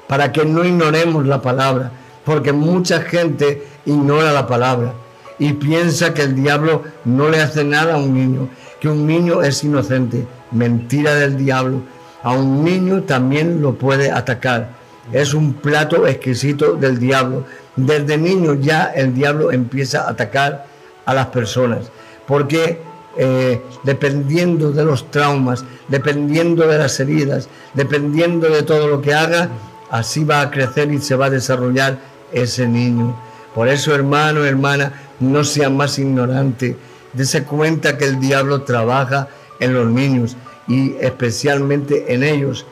para 0.07 0.31
que 0.31 0.45
no 0.45 0.63
ignoremos 0.63 1.27
la 1.27 1.41
palabra, 1.41 1.91
porque 2.23 2.53
mucha 2.53 3.01
gente 3.01 3.67
ignora 3.85 4.31
la 4.31 4.47
palabra 4.47 4.93
y 5.37 5.53
piensa 5.53 6.13
que 6.13 6.21
el 6.21 6.35
diablo 6.35 6.83
no 7.03 7.29
le 7.29 7.41
hace 7.41 7.63
nada 7.63 7.95
a 7.95 7.97
un 7.97 8.13
niño, 8.13 8.49
que 8.79 8.87
un 8.87 9.05
niño 9.05 9.41
es 9.41 9.63
inocente. 9.63 10.25
Mentira 10.51 11.15
del 11.15 11.37
diablo. 11.37 11.81
A 12.23 12.31
un 12.33 12.63
niño 12.63 13.03
también 13.03 13.61
lo 13.61 13.75
puede 13.75 14.11
atacar. 14.11 14.69
Es 15.11 15.33
un 15.33 15.53
plato 15.53 16.07
exquisito 16.07 16.73
del 16.73 16.99
diablo. 16.99 17.45
Desde 17.75 18.17
niño 18.17 18.53
ya 18.55 18.85
el 18.95 19.13
diablo 19.13 19.51
empieza 19.51 20.01
a 20.03 20.11
atacar 20.11 20.65
a 21.05 21.13
las 21.13 21.27
personas, 21.27 21.91
porque 22.27 22.79
eh, 23.17 23.61
dependiendo 23.83 24.71
de 24.71 24.83
los 24.83 25.09
traumas, 25.09 25.63
dependiendo 25.87 26.67
de 26.67 26.77
las 26.77 26.99
heridas, 26.99 27.47
dependiendo 27.73 28.49
de 28.49 28.63
todo 28.63 28.87
lo 28.87 29.01
que 29.01 29.13
haga, 29.13 29.49
así 29.89 30.23
va 30.23 30.41
a 30.41 30.51
crecer 30.51 30.91
y 30.91 30.99
se 30.99 31.15
va 31.15 31.27
a 31.27 31.29
desarrollar 31.29 31.97
ese 32.33 32.67
niño. 32.67 33.15
Por 33.53 33.69
eso, 33.69 33.95
hermano, 33.95 34.43
hermana, 34.43 34.91
no 35.21 35.45
sea 35.45 35.69
más 35.69 35.97
ignorante. 35.97 36.75
Dese 37.13 37.43
cuenta 37.43 37.97
que 37.97 38.05
el 38.05 38.19
diablo 38.19 38.63
trabaja 38.63 39.29
en 39.61 39.73
los 39.73 39.87
niños 39.87 40.35
y 40.67 40.95
especialmente 40.99 42.13
en 42.13 42.23
ellos. 42.23 42.65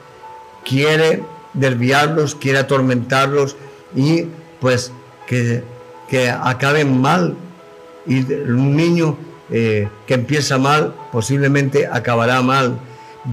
Quiere 0.65 1.23
desviarlos, 1.53 2.35
quiere 2.35 2.59
atormentarlos 2.59 3.55
y 3.95 4.25
pues 4.59 4.91
que, 5.27 5.63
que 6.09 6.29
acaben 6.29 6.99
mal. 6.99 7.35
Y 8.05 8.19
un 8.33 8.75
niño 8.75 9.17
eh, 9.49 9.87
que 10.07 10.13
empieza 10.15 10.57
mal 10.57 10.93
posiblemente 11.11 11.87
acabará 11.87 12.41
mal. 12.41 12.79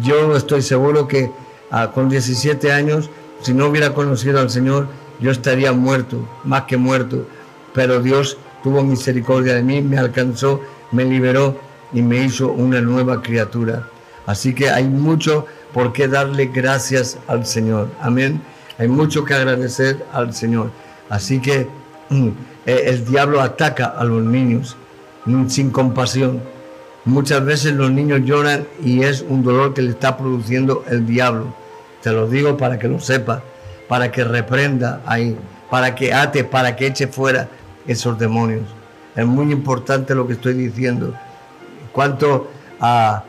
Yo 0.02 0.36
estoy 0.36 0.62
seguro 0.62 1.08
que 1.08 1.30
ah, 1.70 1.90
con 1.92 2.08
17 2.08 2.72
años, 2.72 3.10
si 3.42 3.54
no 3.54 3.66
hubiera 3.66 3.94
conocido 3.94 4.40
al 4.40 4.50
Señor, 4.50 4.88
yo 5.20 5.30
estaría 5.30 5.72
muerto, 5.72 6.28
más 6.44 6.62
que 6.62 6.76
muerto. 6.76 7.26
Pero 7.74 8.00
Dios 8.02 8.38
tuvo 8.62 8.82
misericordia 8.82 9.54
de 9.54 9.62
mí, 9.62 9.80
me 9.80 9.98
alcanzó, 9.98 10.60
me 10.92 11.04
liberó 11.04 11.58
y 11.92 12.02
me 12.02 12.24
hizo 12.24 12.48
una 12.48 12.80
nueva 12.80 13.22
criatura. 13.22 13.88
Así 14.26 14.54
que 14.54 14.70
hay 14.70 14.84
mucho 14.84 15.46
por 15.72 15.92
qué 15.92 16.08
darle 16.08 16.46
gracias 16.46 17.18
al 17.26 17.46
Señor. 17.46 17.88
Amén. 18.00 18.42
Hay 18.78 18.88
mucho 18.88 19.24
que 19.24 19.34
agradecer 19.34 20.04
al 20.12 20.34
Señor. 20.34 20.70
Así 21.08 21.40
que 21.40 21.66
mm, 22.10 22.28
eh, 22.66 22.84
el 22.86 23.04
diablo 23.04 23.40
ataca 23.40 23.86
a 23.86 24.04
los 24.04 24.22
niños 24.22 24.76
mm, 25.26 25.48
sin 25.48 25.70
compasión. 25.70 26.42
Muchas 27.04 27.44
veces 27.44 27.72
los 27.72 27.90
niños 27.90 28.20
lloran 28.24 28.66
y 28.84 29.02
es 29.02 29.24
un 29.26 29.42
dolor 29.42 29.72
que 29.72 29.82
le 29.82 29.90
está 29.90 30.16
produciendo 30.16 30.84
el 30.88 31.06
diablo. 31.06 31.54
Te 32.02 32.12
lo 32.12 32.28
digo 32.28 32.56
para 32.56 32.78
que 32.78 32.88
lo 32.88 33.00
sepa, 33.00 33.42
para 33.88 34.10
que 34.12 34.24
reprenda 34.24 35.00
ahí, 35.06 35.36
para 35.70 35.94
que 35.94 36.12
ate, 36.12 36.44
para 36.44 36.76
que 36.76 36.86
eche 36.86 37.06
fuera 37.06 37.48
esos 37.86 38.18
demonios. 38.18 38.62
Es 39.16 39.26
muy 39.26 39.50
importante 39.52 40.14
lo 40.14 40.26
que 40.26 40.34
estoy 40.34 40.54
diciendo. 40.54 41.14
Cuanto 41.92 42.50
a, 42.80 43.24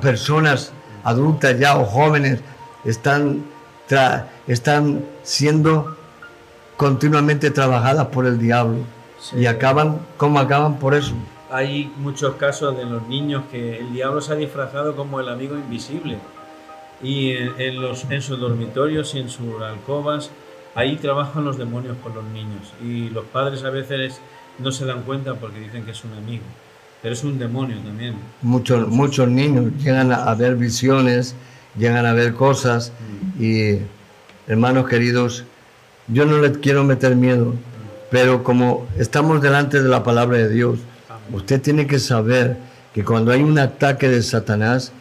personas 0.00 0.72
adultas 1.04 1.58
ya 1.58 1.76
o 1.76 1.84
jóvenes 1.84 2.40
están, 2.84 3.44
están 4.46 5.04
siendo 5.22 5.96
continuamente 6.82 7.52
trabajadas 7.52 8.08
por 8.08 8.26
el 8.26 8.40
diablo. 8.40 8.78
Y 9.36 9.46
acaban, 9.46 10.00
¿cómo 10.16 10.40
acaban 10.40 10.80
por 10.80 10.96
eso? 10.96 11.14
Hay 11.48 11.92
muchos 11.96 12.34
casos 12.34 12.76
de 12.76 12.84
los 12.84 13.06
niños 13.06 13.44
que 13.52 13.78
el 13.78 13.92
diablo 13.92 14.20
se 14.20 14.32
ha 14.32 14.34
disfrazado 14.34 14.96
como 14.96 15.20
el 15.20 15.28
amigo 15.28 15.54
invisible. 15.54 16.18
Y 17.00 17.30
en, 17.30 17.80
los, 17.80 18.10
en 18.10 18.20
sus 18.20 18.40
dormitorios 18.40 19.14
y 19.14 19.20
en 19.20 19.28
sus 19.28 19.62
alcobas 19.62 20.30
ahí 20.74 20.96
trabajan 20.96 21.44
los 21.44 21.56
demonios 21.56 21.96
con 22.02 22.16
los 22.16 22.24
niños. 22.24 22.72
Y 22.84 23.10
los 23.10 23.26
padres 23.26 23.62
a 23.62 23.70
veces 23.70 24.20
no 24.58 24.72
se 24.72 24.84
dan 24.84 25.02
cuenta 25.02 25.34
porque 25.34 25.60
dicen 25.60 25.84
que 25.84 25.92
es 25.92 26.02
un 26.02 26.14
amigo, 26.14 26.42
pero 27.00 27.14
es 27.14 27.22
un 27.22 27.38
demonio 27.38 27.76
también. 27.76 28.16
Muchos, 28.40 28.88
muchos 28.88 29.28
niños 29.28 29.66
llegan 29.78 30.10
a 30.10 30.34
ver 30.34 30.56
visiones, 30.56 31.36
llegan 31.78 32.06
a 32.06 32.12
ver 32.12 32.34
cosas. 32.34 32.92
y 33.38 33.78
hermanos 34.48 34.88
queridos, 34.88 35.44
yo 36.08 36.26
no 36.26 36.38
les 36.38 36.58
quiero 36.58 36.84
meter 36.84 37.16
miedo, 37.16 37.54
pero 38.10 38.42
como 38.42 38.86
estamos 38.98 39.40
delante 39.40 39.82
de 39.82 39.88
la 39.88 40.02
palabra 40.02 40.38
de 40.38 40.48
Dios, 40.48 40.78
usted 41.32 41.60
tiene 41.60 41.86
que 41.86 41.98
saber 41.98 42.56
que 42.94 43.04
cuando 43.04 43.32
hay 43.32 43.42
un 43.42 43.58
ataque 43.58 44.08
de 44.08 44.22
Satanás, 44.22 44.92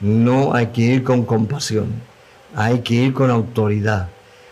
no 0.00 0.54
hay 0.54 0.68
que 0.68 0.82
ir 0.82 1.04
con 1.04 1.24
compasión, 1.24 1.88
hay 2.54 2.80
que 2.80 2.94
ir 2.94 3.12
con 3.12 3.30
autoridad 3.30 4.08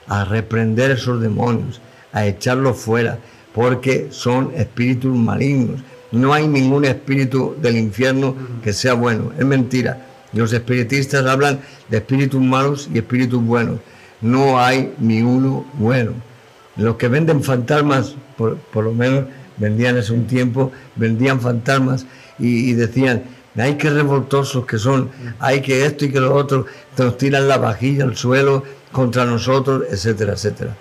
a 0.07 0.25
reprender 0.25 0.91
esos 0.91 1.21
demonios, 1.21 1.81
a 2.13 2.27
echarlos 2.27 2.79
fuera, 2.79 3.19
porque 3.55 4.09
son 4.11 4.53
espíritus 4.57 5.17
malignos. 5.17 5.81
No 6.11 6.33
hay 6.33 6.49
ningún 6.49 6.85
espíritu 6.87 7.55
del 7.61 7.77
infierno 7.77 8.35
que 8.65 8.73
sea 8.73 8.95
bueno, 8.95 9.33
es 9.39 9.45
mentira. 9.45 10.07
Los 10.33 10.53
espiritistas 10.53 11.27
hablan 11.27 11.61
de 11.89 11.99
espíritus 11.99 12.41
malos 12.41 12.89
y 12.93 12.99
espíritus 12.99 13.43
buenos. 13.43 13.81
No 14.21 14.61
hay 14.61 14.95
ni 14.99 15.23
uno 15.23 15.65
bueno. 15.75 16.13
Los 16.77 16.97
que 16.97 17.09
venden 17.09 17.43
fantasmas, 17.43 18.15
por, 18.37 18.59
lo 18.75 18.93
menos 18.93 19.25
vendían 19.57 19.97
hace 19.97 20.13
un 20.13 20.27
tiempo, 20.27 20.71
vendían 20.97 21.41
fantasmas 21.41 22.07
y, 22.39 22.73
decían, 22.75 23.25
hay 23.57 23.75
que 23.75 23.91
revoltosos 23.91 24.65
que 24.65 24.79
son, 24.79 25.11
hay 25.41 25.61
que 25.61 25.85
esto 25.85 26.05
y 26.05 26.13
que 26.13 26.21
lo 26.21 26.35
otro, 26.35 26.67
nos 26.97 27.19
tiran 27.19 27.49
la 27.49 27.59
vajilla 27.59 28.05
al 28.05 28.17
suelo, 28.17 28.63
contra 28.93 29.25
nosotros, 29.25 29.85
etcétera, 29.91 30.33
etcétera. 30.35 30.77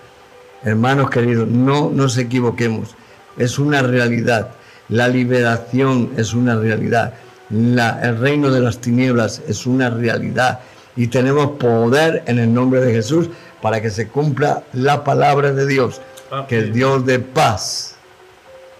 Hermanos 0.64 1.10
queridos, 1.10 1.48
no 1.48 1.90
nos 1.90 2.16
equivoquemos, 2.16 2.94
es 3.36 3.58
una 3.58 3.82
realidad. 3.82 4.50
La 4.88 5.08
liberación 5.08 6.10
es 6.16 6.32
una 6.32 6.56
realidad. 6.56 7.14
el 7.50 8.18
reino 8.18 8.50
de 8.50 8.60
las 8.60 8.78
tinieblas 8.78 9.42
es 9.46 9.66
una 9.66 9.90
realidad. 9.90 10.60
Y 10.98 11.06
tenemos 11.06 11.52
poder 11.52 12.24
en 12.26 12.38
el 12.38 12.52
nombre 12.52 12.80
de 12.80 12.92
Jesús 12.92 13.30
para 13.62 13.80
que 13.80 13.88
se 13.88 14.08
cumpla 14.08 14.64
la 14.72 15.04
palabra 15.04 15.52
de 15.52 15.66
Dios. 15.66 16.02
Que 16.48 16.58
el 16.58 16.72
Dios 16.74 17.06
de 17.06 17.20
paz, 17.20 17.94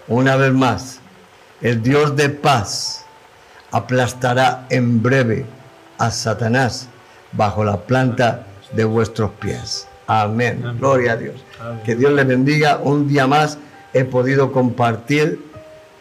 una 0.07 0.35
vez 0.35 0.53
más, 0.53 0.99
el 1.61 1.81
Dios 1.81 2.15
de 2.15 2.29
paz 2.29 3.05
aplastará 3.71 4.67
en 4.69 5.01
breve 5.01 5.45
a 5.97 6.11
Satanás 6.11 6.89
bajo 7.31 7.63
la 7.63 7.77
planta 7.77 8.45
de 8.73 8.83
vuestros 8.83 9.31
pies. 9.39 9.87
Amén. 10.05 10.61
Gloria 10.77 11.13
a 11.13 11.15
Dios. 11.15 11.35
Que 11.85 11.95
Dios 11.95 12.11
le 12.11 12.25
bendiga. 12.25 12.79
Un 12.83 13.07
día 13.07 13.27
más 13.27 13.57
he 13.93 14.03
podido 14.03 14.51
compartir 14.51 15.39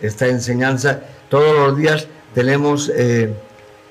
esta 0.00 0.26
enseñanza. 0.26 1.00
Todos 1.28 1.54
los 1.58 1.78
días 1.78 2.08
tenemos, 2.34 2.90
eh, 2.94 3.32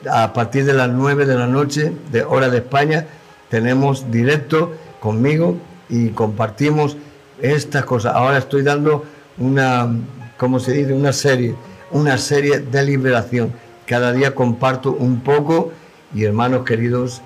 a 0.10 0.34
partir 0.34 0.66
de 0.66 0.74
las 0.74 0.90
9 0.90 1.26
de 1.26 1.36
la 1.36 1.48
noche, 1.48 1.94
de 2.12 2.24
hora 2.24 2.50
de 2.50 2.58
España, 2.58 3.08
tenemos 3.50 4.12
directo 4.12 4.74
conmigo 5.00 5.58
y 5.90 6.10
compartimos 6.10 6.98
estas 7.42 7.86
cosas. 7.86 8.16
Ahora 8.16 8.38
estoy 8.38 8.64
dando 8.64 9.06
una, 9.38 9.90
¿cómo 10.38 10.60
se 10.60 10.74
dice? 10.74 10.94
Una 10.94 11.14
serie, 11.14 11.56
una 11.92 12.18
serie 12.18 12.60
de 12.60 12.84
liberación. 12.84 13.54
Cada 13.86 14.12
día 14.12 14.36
comparto 14.36 14.92
un 14.92 15.22
poco 15.22 15.72
y 16.14 16.24
hermanos 16.24 16.64
queridos, 16.64 17.22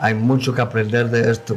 hay 0.00 0.14
mucho 0.14 0.54
que 0.54 0.62
aprender 0.62 1.10
de 1.10 1.30
esto. 1.30 1.56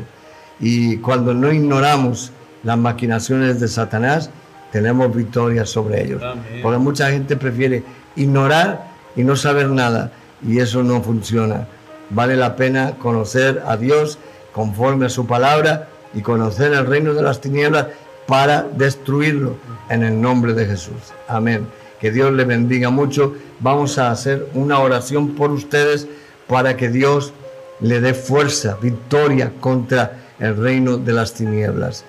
Y 0.59 0.97
cuando 0.97 1.33
no 1.33 1.51
ignoramos 1.51 2.31
las 2.63 2.77
maquinaciones 2.77 3.59
de 3.59 3.67
Satanás, 3.67 4.29
tenemos 4.71 5.15
victoria 5.15 5.65
sobre 5.65 6.03
ellos. 6.03 6.21
Porque 6.61 6.77
mucha 6.77 7.09
gente 7.09 7.35
prefiere 7.35 7.83
ignorar 8.15 8.87
y 9.15 9.23
no 9.23 9.35
saber 9.35 9.69
nada. 9.69 10.11
Y 10.45 10.59
eso 10.59 10.83
no 10.83 11.01
funciona. 11.01 11.67
Vale 12.09 12.35
la 12.35 12.55
pena 12.55 12.95
conocer 12.99 13.63
a 13.65 13.77
Dios 13.77 14.17
conforme 14.53 15.07
a 15.07 15.09
su 15.09 15.27
palabra 15.27 15.89
y 16.13 16.21
conocer 16.21 16.73
el 16.73 16.85
reino 16.85 17.13
de 17.13 17.21
las 17.21 17.41
tinieblas 17.41 17.87
para 18.27 18.63
destruirlo 18.63 19.55
en 19.89 20.03
el 20.03 20.19
nombre 20.19 20.53
de 20.53 20.65
Jesús. 20.65 21.13
Amén. 21.27 21.67
Que 21.99 22.11
Dios 22.11 22.31
le 22.33 22.43
bendiga 22.43 22.89
mucho. 22.89 23.35
Vamos 23.59 23.97
a 23.97 24.11
hacer 24.11 24.47
una 24.53 24.79
oración 24.79 25.35
por 25.35 25.51
ustedes 25.51 26.07
para 26.47 26.77
que 26.77 26.89
Dios 26.89 27.33
le 27.79 27.99
dé 28.01 28.13
fuerza, 28.13 28.77
victoria 28.81 29.51
contra 29.59 30.19
el 30.39 30.55
reino 30.57 30.97
de 30.97 31.13
las 31.13 31.33
tinieblas. 31.33 32.05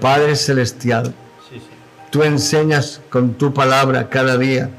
Padre 0.00 0.36
Celestial, 0.36 1.14
tú 2.10 2.22
enseñas 2.22 3.00
con 3.10 3.34
tu 3.34 3.52
palabra 3.52 4.08
cada 4.08 4.36
día. 4.36 4.70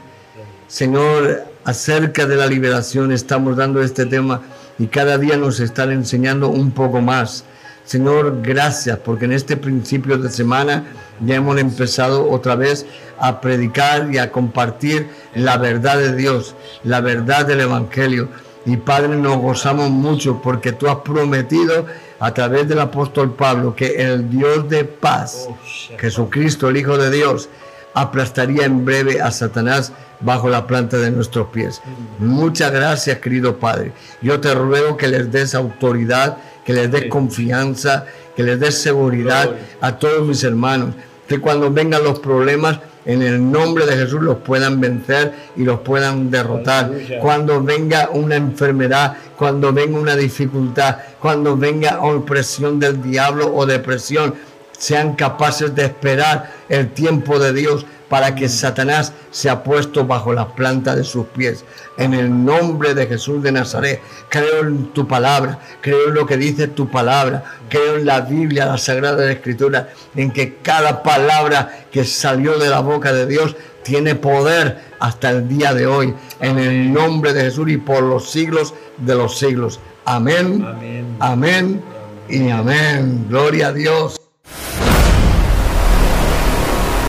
Señor, 0.67 1.45
acerca 1.65 2.25
de 2.25 2.35
la 2.35 2.47
liberación 2.47 3.11
estamos 3.11 3.57
dando 3.57 3.81
este 3.81 4.05
tema 4.05 4.41
y 4.79 4.87
cada 4.87 5.17
día 5.17 5.37
nos 5.37 5.59
están 5.59 5.91
enseñando 5.91 6.49
un 6.49 6.71
poco 6.71 7.01
más. 7.01 7.45
Señor, 7.85 8.41
gracias 8.41 8.97
porque 8.99 9.25
en 9.25 9.33
este 9.33 9.57
principio 9.57 10.17
de 10.17 10.29
semana 10.29 10.85
ya 11.19 11.35
hemos 11.35 11.59
empezado 11.59 12.29
otra 12.29 12.55
vez 12.55 12.85
a 13.19 13.41
predicar 13.41 14.09
y 14.13 14.17
a 14.17 14.31
compartir 14.31 15.09
la 15.35 15.57
verdad 15.57 15.97
de 15.97 16.15
Dios, 16.15 16.55
la 16.83 17.01
verdad 17.01 17.45
del 17.45 17.61
Evangelio. 17.61 18.29
Y 18.65 18.77
Padre, 18.77 19.17
nos 19.17 19.37
gozamos 19.37 19.89
mucho 19.89 20.41
porque 20.41 20.71
tú 20.71 20.87
has 20.87 20.97
prometido 20.97 21.85
a 22.19 22.33
través 22.33 22.69
del 22.69 22.79
apóstol 22.79 23.33
Pablo 23.33 23.75
que 23.75 24.01
el 24.01 24.29
Dios 24.29 24.69
de 24.69 24.85
paz, 24.85 25.47
oh, 25.49 25.57
Jesucristo, 25.97 26.69
el 26.69 26.77
Hijo 26.77 26.97
de 26.97 27.11
Dios, 27.11 27.49
aplastaría 27.93 28.65
en 28.65 28.85
breve 28.85 29.21
a 29.21 29.31
Satanás 29.31 29.91
bajo 30.19 30.49
la 30.49 30.65
planta 30.67 30.97
de 30.97 31.11
nuestros 31.11 31.47
pies. 31.47 31.81
Muchas 32.19 32.71
gracias, 32.71 33.19
querido 33.19 33.57
Padre. 33.57 33.91
Yo 34.21 34.39
te 34.39 34.53
ruego 34.53 34.97
que 34.97 35.07
les 35.07 35.31
des 35.31 35.53
autoridad, 35.55 36.37
que 36.65 36.73
les 36.73 36.91
des 36.91 37.05
confianza, 37.09 38.05
que 38.35 38.43
les 38.43 38.59
des 38.59 38.77
seguridad 38.77 39.51
a 39.81 39.97
todos 39.97 40.25
mis 40.25 40.43
hermanos, 40.43 40.95
que 41.27 41.39
cuando 41.39 41.71
vengan 41.71 42.03
los 42.03 42.19
problemas, 42.19 42.79
en 43.05 43.21
el 43.21 43.51
nombre 43.51 43.85
de 43.85 43.97
Jesús 43.97 44.21
los 44.21 44.37
puedan 44.37 44.79
vencer 44.79 45.33
y 45.57 45.63
los 45.63 45.81
puedan 45.81 46.31
derrotar. 46.31 46.91
Cuando 47.21 47.61
venga 47.61 48.09
una 48.13 48.35
enfermedad, 48.35 49.17
cuando 49.37 49.73
venga 49.73 49.99
una 49.99 50.15
dificultad, 50.15 50.97
cuando 51.19 51.57
venga 51.57 52.01
opresión 52.01 52.79
del 52.79 53.01
diablo 53.01 53.53
o 53.53 53.65
depresión, 53.65 54.33
sean 54.77 55.15
capaces 55.15 55.73
de 55.75 55.85
esperar 55.85 56.51
el 56.69 56.89
tiempo 56.91 57.39
de 57.39 57.53
Dios 57.53 57.85
para 58.13 58.35
que 58.35 58.47
Satanás 58.47 59.11
sea 59.31 59.63
puesto 59.63 60.05
bajo 60.05 60.33
la 60.33 60.53
planta 60.53 60.95
de 60.95 61.03
sus 61.03 61.25
pies. 61.25 61.65
En 61.97 62.13
el 62.13 62.45
nombre 62.45 62.93
de 62.93 63.07
Jesús 63.07 63.41
de 63.41 63.51
Nazaret, 63.51 64.01
creo 64.29 64.59
en 64.67 64.93
tu 64.93 65.07
palabra, 65.07 65.57
creo 65.81 66.09
en 66.09 66.13
lo 66.13 66.27
que 66.27 66.37
dice 66.37 66.67
tu 66.67 66.91
palabra, 66.91 67.43
creo 67.69 67.95
en 67.95 68.05
la 68.05 68.21
Biblia, 68.21 68.67
la 68.67 68.77
Sagrada 68.77 69.31
Escritura, 69.31 69.89
en 70.15 70.31
que 70.31 70.57
cada 70.57 71.01
palabra 71.01 71.85
que 71.91 72.05
salió 72.05 72.59
de 72.59 72.69
la 72.69 72.81
boca 72.81 73.13
de 73.13 73.25
Dios 73.25 73.55
tiene 73.81 74.13
poder 74.13 74.79
hasta 74.99 75.31
el 75.31 75.47
día 75.47 75.73
de 75.73 75.87
hoy, 75.87 76.13
en 76.39 76.59
el 76.59 76.93
nombre 76.93 77.33
de 77.33 77.41
Jesús 77.45 77.67
y 77.69 77.77
por 77.77 78.03
los 78.03 78.29
siglos 78.29 78.75
de 78.97 79.15
los 79.15 79.39
siglos. 79.39 79.79
Amén, 80.05 80.63
amén, 80.63 81.17
amén 81.19 81.81
y 82.29 82.49
amén. 82.49 83.25
Gloria 83.27 83.69
a 83.69 83.73
Dios. 83.73 84.22